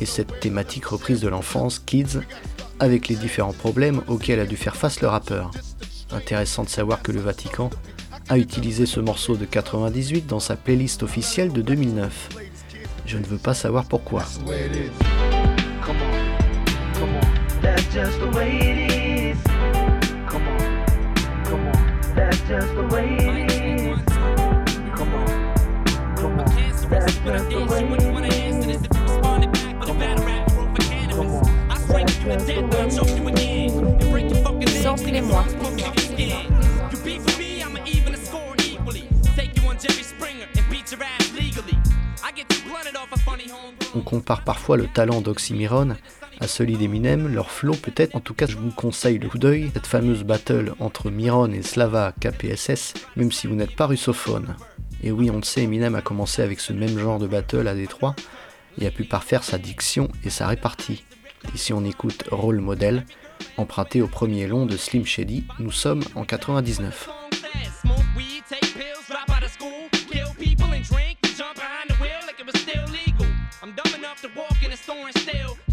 et 0.00 0.06
cette 0.06 0.40
thématique 0.40 0.86
reprise 0.86 1.20
de 1.20 1.28
l'enfance, 1.28 1.78
Kids, 1.78 2.20
avec 2.80 3.08
les 3.08 3.14
différents 3.14 3.52
problèmes 3.52 4.02
auxquels 4.08 4.40
a 4.40 4.46
dû 4.46 4.56
faire 4.56 4.76
face 4.76 5.00
le 5.00 5.08
rappeur. 5.08 5.50
Intéressant 6.10 6.64
de 6.64 6.68
savoir 6.68 7.02
que 7.02 7.12
le 7.12 7.20
Vatican 7.20 7.70
a 8.28 8.38
utilisé 8.38 8.86
ce 8.86 9.00
morceau 9.00 9.36
de 9.36 9.44
98 9.44 10.26
dans 10.26 10.40
sa 10.40 10.56
playlist 10.56 11.02
officielle 11.02 11.52
de 11.52 11.62
2009. 11.62 12.43
Je 13.06 13.18
ne 13.18 13.24
veux 13.24 13.38
pas 13.38 13.54
savoir 13.54 13.84
pourquoi. 13.84 14.22
Samplez-moi. 34.82 35.44
You 36.90 36.98
beat 37.04 37.22
for 37.22 37.38
me, 37.38 37.62
I'ma 37.62 37.80
even 37.86 38.16
score 38.16 38.54
equally. 38.58 39.08
Take 39.34 39.56
you 39.56 39.68
on 39.68 39.78
Jerry 39.78 40.02
Springer 40.02 40.46
and 40.56 40.70
beat 40.70 40.92
your 40.92 41.02
ass 41.02 41.23
On 43.94 44.00
compare 44.00 44.44
parfois 44.44 44.76
le 44.76 44.86
talent 44.86 45.20
d'Oxymiron 45.20 45.96
à 46.40 46.48
celui 46.48 46.76
d'Eminem, 46.76 47.32
leur 47.32 47.50
flow 47.50 47.74
peut-être, 47.74 48.16
en 48.16 48.20
tout 48.20 48.34
cas 48.34 48.46
je 48.46 48.56
vous 48.56 48.70
conseille 48.70 49.18
le 49.18 49.28
coup 49.28 49.38
d'œil, 49.38 49.70
cette 49.72 49.86
fameuse 49.86 50.24
battle 50.24 50.74
entre 50.80 51.10
Miron 51.10 51.50
et 51.52 51.62
Slava 51.62 52.12
KPSS, 52.20 52.94
même 53.16 53.30
si 53.30 53.46
vous 53.46 53.54
n'êtes 53.54 53.76
pas 53.76 53.86
russophone. 53.86 54.56
Et 55.02 55.12
oui, 55.12 55.30
on 55.30 55.36
le 55.36 55.42
sait, 55.42 55.62
Eminem 55.62 55.94
a 55.94 56.02
commencé 56.02 56.42
avec 56.42 56.60
ce 56.60 56.72
même 56.72 56.98
genre 56.98 57.18
de 57.18 57.26
battle 57.26 57.68
à 57.68 57.74
Détroit 57.74 58.16
et 58.80 58.86
a 58.86 58.90
pu 58.90 59.04
parfaire 59.04 59.44
sa 59.44 59.58
diction 59.58 60.08
et 60.24 60.30
sa 60.30 60.46
répartie. 60.46 61.04
Ici 61.54 61.72
on 61.72 61.84
écoute 61.84 62.24
Role 62.30 62.60
Model, 62.60 63.04
emprunté 63.56 64.02
au 64.02 64.08
premier 64.08 64.46
long 64.46 64.66
de 64.66 64.76
Slim 64.76 65.04
Shady, 65.04 65.44
nous 65.58 65.72
sommes 65.72 66.02
en 66.14 66.24
99. 66.24 67.08
to 74.24 74.38
walk 74.38 74.62
in 74.62 74.70
the 74.70 74.76
thorn 74.76 75.12
still. 75.12 75.63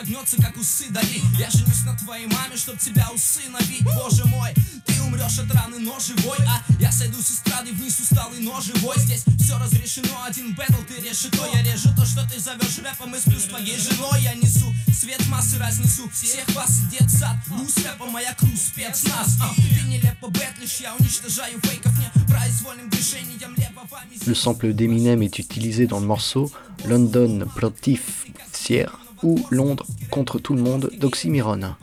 загнется, 0.00 0.36
как 0.36 0.56
усы 0.56 0.86
Дали 0.90 1.20
Я 1.38 1.50
женюсь 1.50 1.84
на 1.84 1.96
твоей 1.96 2.26
маме, 2.26 2.56
чтоб 2.56 2.78
тебя 2.78 3.08
усыновить 3.14 3.82
Боже 3.82 4.24
мой, 4.26 4.54
ты 4.84 5.00
умрешь 5.02 5.38
от 5.38 5.52
раны, 5.52 5.78
но 5.78 5.98
живой 6.00 6.38
А 6.46 6.62
я 6.80 6.90
сойду 6.92 7.20
с 7.20 7.30
эстрады 7.30 7.72
вниз 7.72 7.98
усталый, 8.00 8.40
но 8.40 8.60
живой 8.60 8.98
Здесь 8.98 9.24
все 9.40 9.58
разрешено, 9.58 10.24
один 10.24 10.54
бэтл, 10.54 10.82
ты 10.88 11.00
решето 11.00 11.48
Я 11.52 11.62
режу 11.62 11.90
то, 11.96 12.04
что 12.04 12.28
ты 12.30 12.40
зовешь 12.40 12.78
рэпом 12.78 13.14
и 13.14 13.18
сплю 13.18 13.38
с 13.38 13.50
моей 13.50 13.78
женой 13.78 14.22
Я 14.22 14.34
несу 14.34 14.72
свет 14.92 15.24
массы, 15.28 15.58
разнесу 15.58 16.08
всех 16.10 16.48
вас 16.54 16.80
и 16.80 16.96
детсад 16.96 17.36
Рус 17.50 17.76
рэпа, 17.78 18.06
моя 18.06 18.34
круз, 18.34 18.60
спецназ 18.72 19.36
А, 19.40 19.54
Ты 19.54 19.86
нелепо 19.86 20.28
бэтлишь, 20.28 20.80
я 20.80 20.94
уничтожаю 20.94 21.60
фейков 21.62 21.92
Непроизвольным 22.14 22.88
движением 22.90 23.54
лепо 23.56 23.86
вами 23.90 24.16
Le 24.26 24.34
sample 24.34 24.72
d'Eminem 24.72 25.22
est 25.22 25.38
utilisé 25.38 25.86
dans 25.86 26.00
le 26.00 26.06
morceau 26.06 26.50
London 26.84 27.46
Protif 27.54 28.26
Sierre 28.52 28.98
ou 29.22 29.44
Londres 29.50 29.86
contre 30.10 30.38
tout 30.38 30.54
le 30.54 30.62
monde 30.62 30.90
d'Oxymiron. 30.98 31.74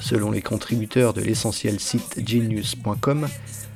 Selon 0.00 0.30
les 0.30 0.42
contributeurs 0.42 1.14
de 1.14 1.20
l'essentiel 1.20 1.78
site 1.78 2.20
genius.com, 2.26 3.28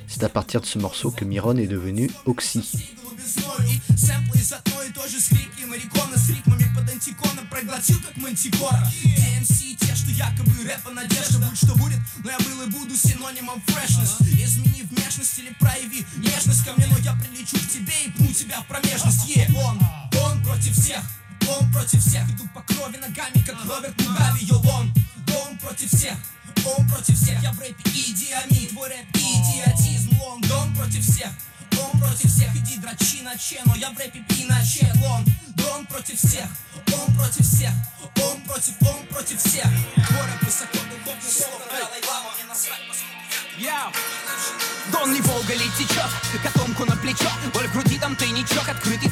c'est 0.09 0.25
à 0.25 0.29
partir 0.29 0.61
de 0.61 0.67
ce 0.67 0.79
morceau 0.79 1.11
que 1.11 1.25
Miron 1.25 1.57
est 1.57 1.67
devenu 1.67 2.11
Oxy. 2.25 2.95
весной 3.27 3.81
И 3.89 3.97
сэмплы 3.97 4.39
из 4.39 4.53
одной 4.53 4.89
и 4.89 4.93
той 4.93 5.09
же 5.09 5.21
скрипки 5.21 5.65
Марикона 5.65 6.17
с 6.17 6.29
ритмами 6.29 6.65
под 6.75 6.89
антиконом 6.91 7.47
Проглотил 7.49 7.99
как 8.01 8.17
мантикора 8.17 8.91
DMC 9.05 9.77
те, 9.81 9.95
что 9.95 10.11
якобы 10.11 10.53
рэпа 10.65 10.91
надежда 10.91 11.39
Будь 11.39 11.57
что 11.57 11.75
будет, 11.77 11.99
но 12.23 12.31
я 12.31 12.39
был 12.39 12.63
и 12.63 12.71
буду 12.71 12.95
синонимом 12.97 13.61
фрешнес 13.67 14.21
Измени 14.21 14.83
внешность 14.91 15.39
или 15.39 15.53
прояви 15.59 16.07
нежность 16.19 16.65
ко 16.65 16.73
мне 16.75 16.87
Но 16.87 16.99
я 16.99 17.15
прилечу 17.15 17.57
к 17.57 17.69
тебе 17.69 17.95
и 18.07 18.11
пну 18.11 18.33
тебя 18.33 18.61
в 18.61 18.67
промежность 18.67 19.29
Е, 19.29 19.49
он, 19.57 19.81
он 20.23 20.43
против 20.45 20.73
всех 20.73 21.03
Он 21.50 21.72
против 21.72 22.00
всех, 22.02 22.30
иду 22.32 22.48
по 22.54 22.62
крови 22.62 22.98
ногами, 22.98 23.44
как 23.46 23.56
Роберт 23.66 24.00
Мугави, 24.02 24.46
йо, 24.46 24.58
он, 24.58 24.94
он 25.44 25.58
против 25.58 25.92
всех, 25.92 26.16
он 26.66 26.88
против 26.90 27.16
всех, 27.16 27.42
я 27.42 27.52
в 27.52 27.60
рэпе 27.60 27.90
идиами, 27.90 28.68
твой 28.68 28.90
рэп 28.90 29.06
идиотизм, 29.14 30.22
он, 30.22 30.52
он 30.52 30.76
против 30.76 31.04
всех, 31.04 31.30
он 31.80 32.00
против 32.00 32.30
всех, 32.30 32.56
иди 32.56 32.78
дрочи 32.78 33.22
на 33.22 33.38
чену, 33.38 33.76
я 33.76 33.92
в 33.92 33.98
рэпе 33.98 34.24
иначе, 34.40 34.92
он, 35.06 35.26
он 35.74 35.86
против 35.86 36.18
всех, 36.18 36.48
он 36.94 37.16
против 37.16 37.46
всех, 37.46 37.72
он 38.18 38.42
против, 38.42 38.74
он 38.82 39.06
против 39.08 39.40
всех, 39.42 39.66
твой 40.08 40.22
рэп 40.22 40.44
высоко 40.44 40.78
духовный, 40.90 41.32
словно 41.32 41.66
Далай-Лама, 41.72 42.30
мне 42.36 42.46
насрать, 42.48 42.82
поскольку 42.88 43.12
Я 43.60 43.92
Дон 44.92 45.14
не 45.14 45.22
Волга 45.22 45.54
ли 45.54 45.66
течет, 45.78 46.10
котомку 46.44 46.86
на 46.86 46.96
плечо. 46.98 47.30
Боль 47.54 47.68
в 47.68 47.74
груди 47.74 47.98
там 47.98 48.16
тайничок, 48.16 48.68
открытый 48.68 49.10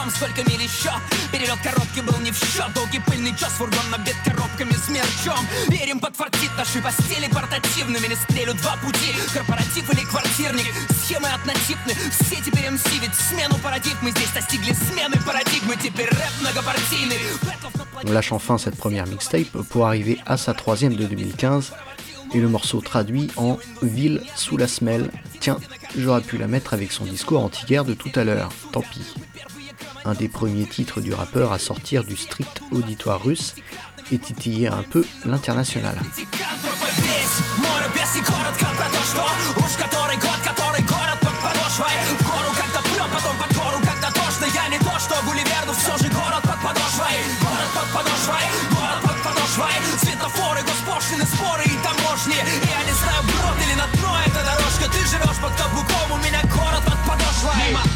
ключом 0.00 0.10
Сколько 0.10 0.48
миль 0.50 0.62
еще, 0.62 0.90
перелет 1.32 1.58
коробки 1.62 2.00
был 2.00 2.18
не 2.20 2.30
в 2.30 2.36
счет 2.36 2.72
Долгий 2.74 3.00
пыльный 3.00 3.34
час, 3.36 3.52
фургон 3.52 3.90
набит 3.90 4.16
коробками 4.24 4.72
с 4.72 4.88
мерчом 4.88 5.46
Верим, 5.68 6.00
подфартит 6.00 6.50
наши 6.56 6.80
постели 6.80 7.28
портативными 7.28 8.06
Не 8.06 8.14
стрелю 8.14 8.54
два 8.54 8.76
пути, 8.76 9.14
корпоратив 9.32 9.92
или 9.92 10.04
квартирник 10.04 10.72
Схемы 11.02 11.28
однотипны, 11.28 11.94
все 12.10 12.36
теперь 12.36 12.70
МС 12.70 12.84
Ведь 13.00 13.14
смену 13.14 13.56
парадигмы 13.62 14.10
здесь 14.10 14.30
достигли 14.32 14.72
смены 14.72 15.16
парадигмы 15.24 15.76
Теперь 15.76 16.08
рэп 16.08 16.32
многопартийный 16.40 17.18
Бэтлов 17.42 17.74
на 17.74 17.86
On 18.04 18.12
lâche 18.12 18.32
enfin 18.32 18.58
cette 18.58 18.76
première 18.76 19.06
mixtape 19.06 19.50
pour 19.70 19.86
arriver 19.86 20.18
à 20.26 20.36
sa 20.36 20.52
troisième 20.52 20.94
de 20.94 21.06
2015 21.06 21.72
et 22.34 22.40
le 22.40 22.48
morceau 22.48 22.80
traduit 22.80 23.30
en 23.36 23.56
Ville 23.82 24.20
sous 24.34 24.56
la 24.56 24.68
semelle. 24.68 25.10
Tiens, 25.40 25.58
j'aurais 25.96 26.20
pu 26.20 26.36
la 26.36 26.46
mettre 26.46 26.74
avec 26.74 26.92
son 26.92 27.04
discours 27.04 27.42
anti-guerre 27.42 27.84
de 27.84 27.94
tout 27.94 28.10
à 28.14 28.24
l'heure, 28.24 28.52
tant 28.72 28.82
pis. 28.82 29.14
Un 30.04 30.14
des 30.14 30.28
premiers 30.28 30.66
titres 30.66 31.00
du 31.00 31.12
rappeur 31.12 31.52
à 31.52 31.58
sortir 31.58 32.04
du 32.04 32.16
strict 32.16 32.62
auditoire 32.70 33.22
russe 33.22 33.54
et 34.12 34.18
titiller 34.18 34.68
un 34.68 34.82
peu 34.82 35.04
l'international. 35.24 35.96
Весь 36.98 37.36
море 37.58 37.88
без 37.94 38.16
и 38.16 38.22
коротко 38.24 38.66
про 38.78 38.88
то, 38.88 39.02
что 39.04 39.22
Уж 39.60 39.72
который 39.76 40.16
год, 40.16 40.38
который 40.44 40.82
город 40.82 41.18
под 41.20 41.36
подошвой 41.44 41.92
В 42.18 42.22
гору 42.24 42.50
как-то 42.56 42.80
прет, 42.88 43.10
потом 43.12 43.36
под 43.36 43.52
гору 43.56 43.78
как-то 43.84 44.08
тошно 44.14 44.46
Я 44.54 44.68
не 44.68 44.78
то, 44.78 44.94
что 44.98 45.14
Гулливер, 45.26 45.64
но 45.66 45.72
все 45.74 45.92
же 45.98 46.08
город 46.08 46.42
под 46.42 46.58
подошвой 46.62 47.16
Город 47.42 47.70
под 47.76 47.88
подошвой, 47.92 48.46
город 48.72 49.02
под 49.02 49.18
подошвой 49.22 49.74
Светофоры, 50.00 50.62
госпошлины, 50.62 51.26
споры 51.26 51.64
и 51.66 51.76
таможни 51.84 52.38
И 52.40 52.70
я 52.70 52.80
не 52.88 52.94
знаю, 52.96 53.20
брод 53.28 53.58
или 53.60 53.74
на 53.74 53.86
дно 53.98 54.12
эта 54.24 54.40
дорожка 54.40 54.86
Ты 54.88 55.00
живешь 55.04 55.40
под 55.42 55.52
каблуком, 55.60 56.06
у 56.12 56.18
меня 56.24 56.40
город 56.48 56.82
под 56.86 57.00
подошвой 57.04 57.68
Мимо 57.68 57.82
тополей, 57.82 57.89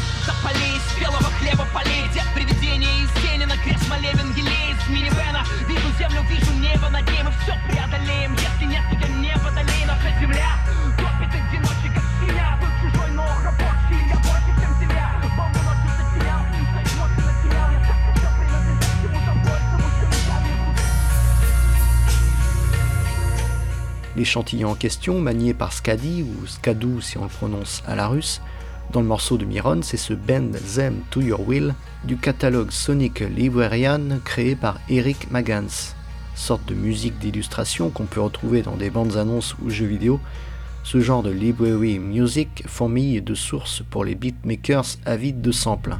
L'échantillon 24.16 24.70
en 24.70 24.74
question, 24.74 25.20
manié 25.20 25.52
par 25.52 25.74
Skadi 25.74 26.22
ou 26.22 26.46
Skadou 26.46 27.02
si 27.02 27.18
on 27.18 27.24
le 27.24 27.28
prononce 27.28 27.82
à 27.86 27.94
la 27.94 28.08
russe, 28.08 28.40
dans 28.92 29.00
le 29.00 29.06
morceau 29.06 29.36
de 29.36 29.44
Miron, 29.44 29.80
c'est 29.82 29.96
ce 29.96 30.14
Bend 30.14 30.52
Them 30.74 31.00
to 31.10 31.20
Your 31.20 31.46
Will 31.46 31.74
du 32.04 32.16
catalogue 32.16 32.70
Sonic 32.70 33.20
Librarian 33.20 34.20
créé 34.24 34.54
par 34.54 34.78
Eric 34.88 35.30
Magans, 35.30 35.94
sorte 36.34 36.66
de 36.66 36.74
musique 36.74 37.18
d'illustration 37.18 37.90
qu'on 37.90 38.06
peut 38.06 38.20
retrouver 38.20 38.62
dans 38.62 38.76
des 38.76 38.90
bandes 38.90 39.16
annonces 39.16 39.56
ou 39.62 39.70
jeux 39.70 39.86
vidéo. 39.86 40.20
Ce 40.84 41.00
genre 41.00 41.22
de 41.22 41.30
library 41.30 41.98
music 41.98 42.62
fourmille 42.66 43.20
de 43.20 43.34
sources 43.34 43.82
pour 43.90 44.04
les 44.04 44.14
beatmakers 44.14 44.96
avides 45.04 45.42
de 45.42 45.52
samples. 45.52 45.96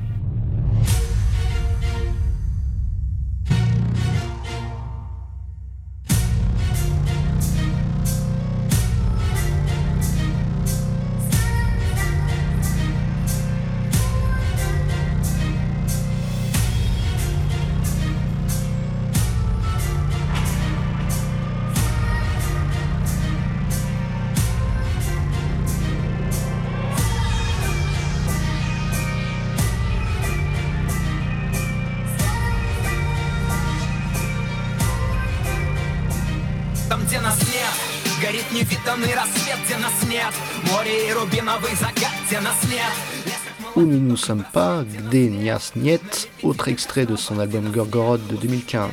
Nous 44.16 44.22
sommes 44.22 44.44
pas, 44.50 44.82
Gde 44.82 45.30
Nias 45.30 45.72
Niet, 45.76 46.30
autre 46.42 46.68
extrait 46.68 47.04
de 47.04 47.16
son 47.16 47.38
album 47.38 47.70
Gorgorod 47.70 48.26
de 48.28 48.36
2015. 48.36 48.88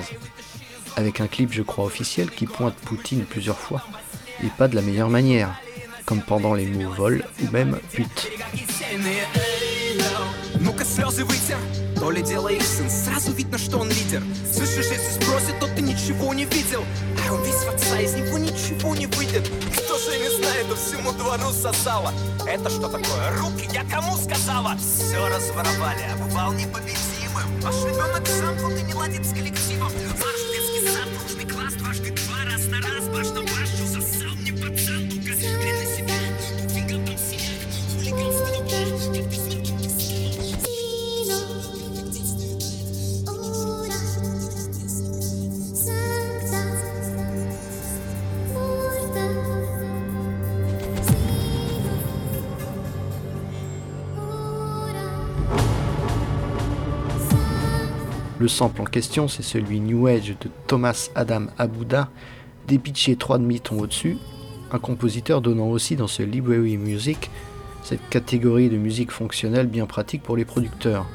Avec 0.97 1.21
un 1.21 1.27
clip, 1.27 1.53
je 1.53 1.62
crois, 1.62 1.86
officiel 1.86 2.29
qui 2.29 2.45
pointe 2.45 2.75
Poutine 2.75 3.23
plusieurs 3.23 3.57
fois, 3.57 3.81
et 4.43 4.49
pas 4.57 4.67
de 4.67 4.75
la 4.75 4.81
meilleure 4.81 5.09
manière, 5.09 5.55
comme 6.05 6.21
pendant 6.21 6.53
les 6.53 6.65
mots 6.65 6.89
vol 6.89 7.23
ou 7.41 7.49
même 7.53 7.79
pute. 7.93 8.31
Ну-ка 10.63 10.86
слезы 10.86 11.26
вытер, 11.26 11.58
то 11.99 12.10
ли 12.10 12.21
дело 12.21 12.47
их 12.47 12.63
сын. 12.63 12.89
Сразу 12.89 13.34
видно, 13.34 13.58
что 13.58 13.80
он 13.80 13.89
лидер. 13.89 14.23
Слышишь, 14.49 14.86
если 14.91 15.21
спросит, 15.21 15.60
то 15.60 15.67
ты 15.67 15.82
ничего 15.82 16.34
не 16.34 16.45
видел. 16.45 16.86
А 17.28 17.34
он 17.34 17.43
весь 17.43 17.63
в 17.63 17.67
отца, 17.67 17.99
из 17.99 18.13
него 18.13 18.38
ничего 18.38 18.95
не 18.95 19.06
выйдет. 19.08 19.45
Кто 19.73 19.97
же 19.97 20.17
не 20.17 20.30
знает, 20.30 20.69
то 20.69 20.76
всему 20.78 21.12
двору 21.12 21.52
сосала. 21.52 22.13
Это 22.47 22.69
что 22.69 22.88
такое? 22.88 23.38
Руки, 23.39 23.69
я 23.73 23.84
кому 23.84 24.15
сказала? 24.15 24.78
Все 24.78 25.28
разворовали, 25.28 26.06
а 26.13 26.17
бывал 26.23 26.54
непобедимым. 26.54 27.60
Ваш 27.60 27.76
ребенок 27.84 28.26
сам 28.26 28.58
вот 28.60 28.80
и 28.80 28.84
не 28.84 28.93
ладит 28.93 29.26
с 29.26 29.34
коллективом 29.34 29.91
Le 58.43 58.49
sample 58.49 58.82
en 58.82 58.84
question, 58.84 59.29
c'est 59.29 59.41
celui 59.41 59.79
New 59.79 60.06
Age 60.06 60.36
de 60.41 60.49
Thomas 60.67 61.10
Adam 61.15 61.45
Abouda, 61.58 62.10
dépitché 62.67 63.15
3 63.15 63.38
demi-tons 63.38 63.79
au-dessus, 63.79 64.17
un 64.73 64.79
compositeur 64.79 65.39
donnant 65.39 65.69
aussi 65.69 65.95
dans 65.95 66.08
ce 66.08 66.23
Library 66.23 66.75
Music 66.75 67.32
cette 67.84 68.06
catégorie 68.10 68.67
de 68.67 68.75
musique 68.75 69.12
fonctionnelle 69.12 69.67
bien 69.67 69.86
pratique 69.86 70.23
pour 70.23 70.36
les 70.36 70.43
producteurs. 70.43 71.06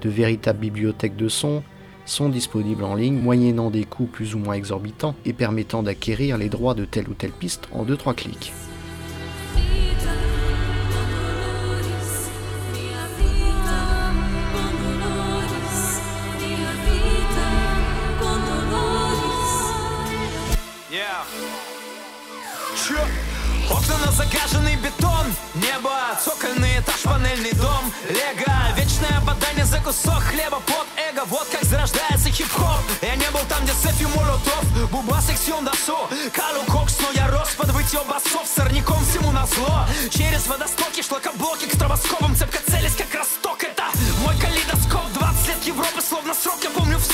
De 0.00 0.10
véritables 0.10 0.58
bibliothèques 0.58 1.14
de 1.14 1.28
sons 1.28 1.62
sont 2.04 2.28
disponibles 2.28 2.82
en 2.82 2.96
ligne 2.96 3.20
moyennant 3.20 3.70
des 3.70 3.84
coûts 3.84 4.06
plus 4.12 4.34
ou 4.34 4.40
moins 4.40 4.54
exorbitants 4.54 5.14
et 5.24 5.34
permettant 5.34 5.84
d'acquérir 5.84 6.36
les 6.36 6.48
droits 6.48 6.74
de 6.74 6.84
telle 6.84 7.08
ou 7.08 7.14
telle 7.14 7.30
piste 7.30 7.68
en 7.70 7.84
2-3 7.84 8.16
clics. 8.16 8.52
Цокольный 26.16 26.78
этаж, 26.78 27.02
панельный 27.02 27.52
дом. 27.52 27.92
Лего, 28.08 28.74
вечное 28.76 29.20
бадание 29.20 29.64
за 29.64 29.78
кусок 29.80 30.22
хлеба 30.22 30.60
под 30.60 30.86
эго. 30.96 31.24
Вот 31.26 31.46
как 31.50 31.64
зарождается 31.64 32.30
хип-хоп. 32.30 32.80
Я 33.02 33.16
не 33.16 33.30
был 33.30 33.40
там, 33.48 33.62
где 33.64 33.72
Сефи 33.72 34.04
Молотов. 34.04 34.90
Буба 34.90 35.20
сексион 35.20 35.64
досу 35.64 35.96
Калу 36.32 36.62
кокс, 36.66 36.96
но 37.00 37.10
я 37.12 37.28
рос 37.28 37.50
под 37.56 37.70
вытье 37.72 38.00
басов. 38.08 38.46
Сорняком 38.46 39.04
всему 39.04 39.32
назло 39.32 39.86
Через 40.10 40.46
водостоки, 40.46 41.02
шлакоблоки 41.02 41.66
К 41.66 41.74
стробоскопам 41.74 42.36
цепко 42.36 42.58
целясь, 42.70 42.94
как 42.94 43.12
росток. 43.14 43.62
Это 43.62 43.84
мой 44.24 44.36
калейдоскоп. 44.38 45.12
20 45.12 45.48
лет 45.48 45.64
Европы, 45.64 46.00
словно 46.00 46.34
срок. 46.34 46.58
Я 46.62 46.70
помню 46.70 46.98
все, 46.98 47.12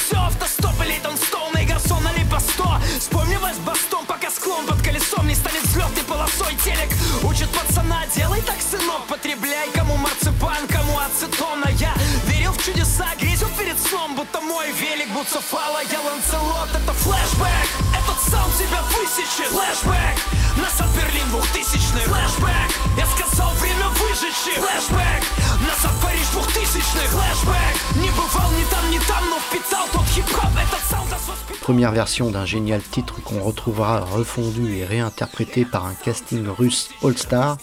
высечет 19.32 19.48
Флешбэк, 19.48 20.18
назад 20.58 20.90
Берлин 20.96 21.30
двухтысячный 21.30 22.02
Флешбэк, 22.02 22.70
я 22.98 23.06
сказал 23.06 23.52
время 23.56 23.88
выжечь 23.90 24.44
Флешбэк, 24.44 25.24
назад 25.62 25.94
Париж 26.04 26.28
двухтысячный 26.34 27.08
Флешбэк, 27.08 28.02
не 28.02 28.10
бывал 28.10 28.52
ни 28.52 28.66
там, 28.70 28.92
ни 28.92 29.00
там 29.00 29.24
Но 29.30 29.40
впитал 29.40 29.88
тот 29.94 30.06
хип-хоп, 30.08 30.52
этот 30.52 30.84
саунд 30.90 31.12
нас 31.12 31.22
воспитал 31.26 31.58
Première 31.62 31.94
version 31.94 32.32
d'un 32.32 32.46
génial 32.46 32.82
titre 32.82 33.22
qu'on 33.24 33.42
retrouvera 33.42 34.02
refondu 34.02 34.76
et 34.76 34.86
réinterprété 34.86 35.64
par 35.64 35.86
un 35.86 35.94
casting 35.94 36.46
russe 36.48 36.90
all-star. 37.04 37.58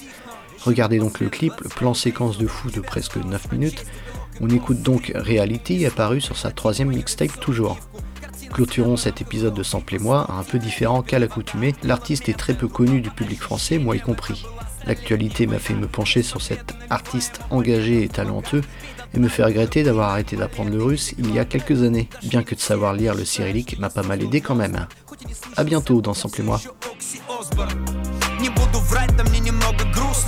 Regardez 0.62 0.98
donc 0.98 1.20
le 1.20 1.28
clip, 1.28 1.60
le 1.60 1.68
plan 1.68 1.92
séquence 1.94 2.38
de 2.38 2.46
fou 2.46 2.70
de 2.70 2.80
presque 2.80 3.16
9 3.16 3.52
minutes. 3.52 3.84
On 4.40 4.48
écoute 4.48 4.82
donc 4.82 5.12
Reality, 5.14 5.84
apparu 5.86 6.20
sur 6.20 6.36
sa 6.36 6.50
troisième 6.50 6.88
mixtape 6.88 7.38
toujours. 7.38 7.78
Clôturons 8.53 8.97
cet 8.97 9.21
épisode 9.21 9.53
de 9.53 9.63
Sample 9.63 9.95
et 9.95 9.99
moi, 9.99 10.27
un 10.29 10.43
peu 10.43 10.59
différent 10.59 11.01
qu'à 11.01 11.19
l'accoutumée. 11.19 11.75
L'artiste 11.83 12.29
est 12.29 12.37
très 12.37 12.53
peu 12.53 12.67
connu 12.67 13.01
du 13.01 13.09
public 13.09 13.39
français, 13.39 13.77
moi 13.77 13.95
y 13.95 13.99
compris. 13.99 14.45
L'actualité 14.85 15.45
m'a 15.45 15.59
fait 15.59 15.73
me 15.73 15.87
pencher 15.87 16.23
sur 16.23 16.41
cet 16.41 16.73
artiste 16.89 17.41
engagé 17.49 18.03
et 18.03 18.09
talentueux 18.09 18.61
et 19.13 19.19
me 19.19 19.27
fait 19.27 19.43
regretter 19.43 19.83
d'avoir 19.83 20.09
arrêté 20.09 20.35
d'apprendre 20.35 20.71
le 20.71 20.83
russe 20.83 21.13
il 21.17 21.33
y 21.33 21.39
a 21.39 21.45
quelques 21.45 21.83
années, 21.83 22.09
bien 22.23 22.43
que 22.43 22.55
de 22.55 22.59
savoir 22.59 22.93
lire 22.93 23.13
le 23.15 23.25
cyrillique 23.25 23.77
m'a 23.79 23.89
pas 23.89 24.03
mal 24.03 24.21
aidé 24.23 24.41
quand 24.41 24.55
même. 24.55 24.87
A 25.57 25.63
bientôt 25.63 26.01
dans 26.01 26.13
Sample 26.13 26.41
et 26.41 26.43
moi. 26.43 26.61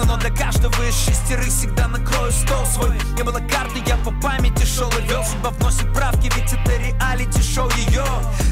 Грустно 0.02 0.06
Но 0.06 0.18
для 0.18 0.30
каждого 0.30 0.88
из 0.88 0.96
шестерых 0.96 1.48
всегда 1.48 1.88
накрою 1.88 2.32
стол 2.32 2.66
свой. 2.66 2.98
Не 3.18 3.24
было 3.24 3.40
карты, 3.40 3.82
я 3.86 3.98
по 3.98 4.12
памяти 4.22 4.66
шел 4.66 4.90
и 4.90 5.08
вел 5.08 5.24
Судьба 5.24 5.50
вносит 5.52 5.94
правки, 5.94 6.32
ведь 6.36 6.54
это 6.54 6.72
реалити-шоу 6.78 7.70
ее 7.88 8.04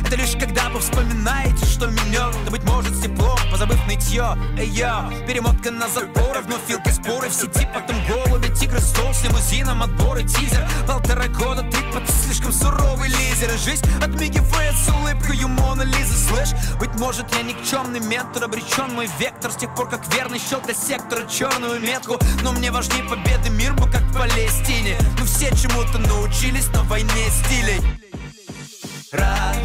Это 0.10 0.18
лишь 0.18 0.32
когда 0.40 0.70
вы 0.70 0.80
вспоминаете, 0.80 1.64
что 1.68 1.86
минет 1.86 2.36
Да 2.44 2.50
быть 2.50 2.64
может 2.64 2.96
с 2.96 3.02
теплом, 3.02 3.38
позабыв 3.52 3.78
нытье 3.86 4.36
Эй, 4.58 4.68
йо, 4.68 5.08
перемотка 5.28 5.70
на 5.70 5.88
забор 5.88 6.40
Вновь 6.48 6.68
вилка 6.68 6.92
споры 6.92 7.30
в 7.30 7.34
сети, 7.34 7.68
потом 7.72 7.96
голуби 8.08 8.48
Тигры, 8.56 8.80
стол 8.80 9.14
с 9.14 9.24
лимузином, 9.24 9.84
отбор 9.84 10.18
и 10.18 10.24
тизер. 10.24 10.68
Полтора 10.88 11.28
года 11.28 11.62
ты 11.62 11.78
слишком 12.24 12.52
суровый 12.52 13.10
лизер. 13.10 13.52
Жизнь 13.60 13.86
отмигивает 14.04 14.76
с 14.76 14.90
улыбкой 14.90 15.46
Мона 15.46 15.84
Лизы. 15.84 16.16
Слышь, 16.28 16.60
быть 16.80 16.96
может 16.96 17.32
я 17.36 17.44
никчемный 17.44 18.00
ментор 18.00 18.46
Обречен 18.46 18.96
мой 18.96 19.08
вектор 19.20 19.52
с 19.52 19.58
тех 19.58 19.76
пор, 19.76 19.90
как 19.90 20.02
верный 20.12 20.40
счет 20.40 20.64
для 20.66 20.74
сектора 20.74 21.28
Черную 21.28 21.80
метку, 21.82 22.18
но 22.42 22.52
мне 22.52 22.72
важнее 22.72 23.04
победы 23.04 23.52
Мир 23.52 23.74
бы 23.74 23.88
как 23.92 24.02
в 24.02 24.18
Палестине. 24.18 24.98
Мы 25.20 25.26
все 25.28 25.50
чему-то 25.56 26.00
научились 26.00 26.68
на 26.70 26.82
войне 26.86 27.30
стилей 27.46 27.80
Раз, 29.12 29.58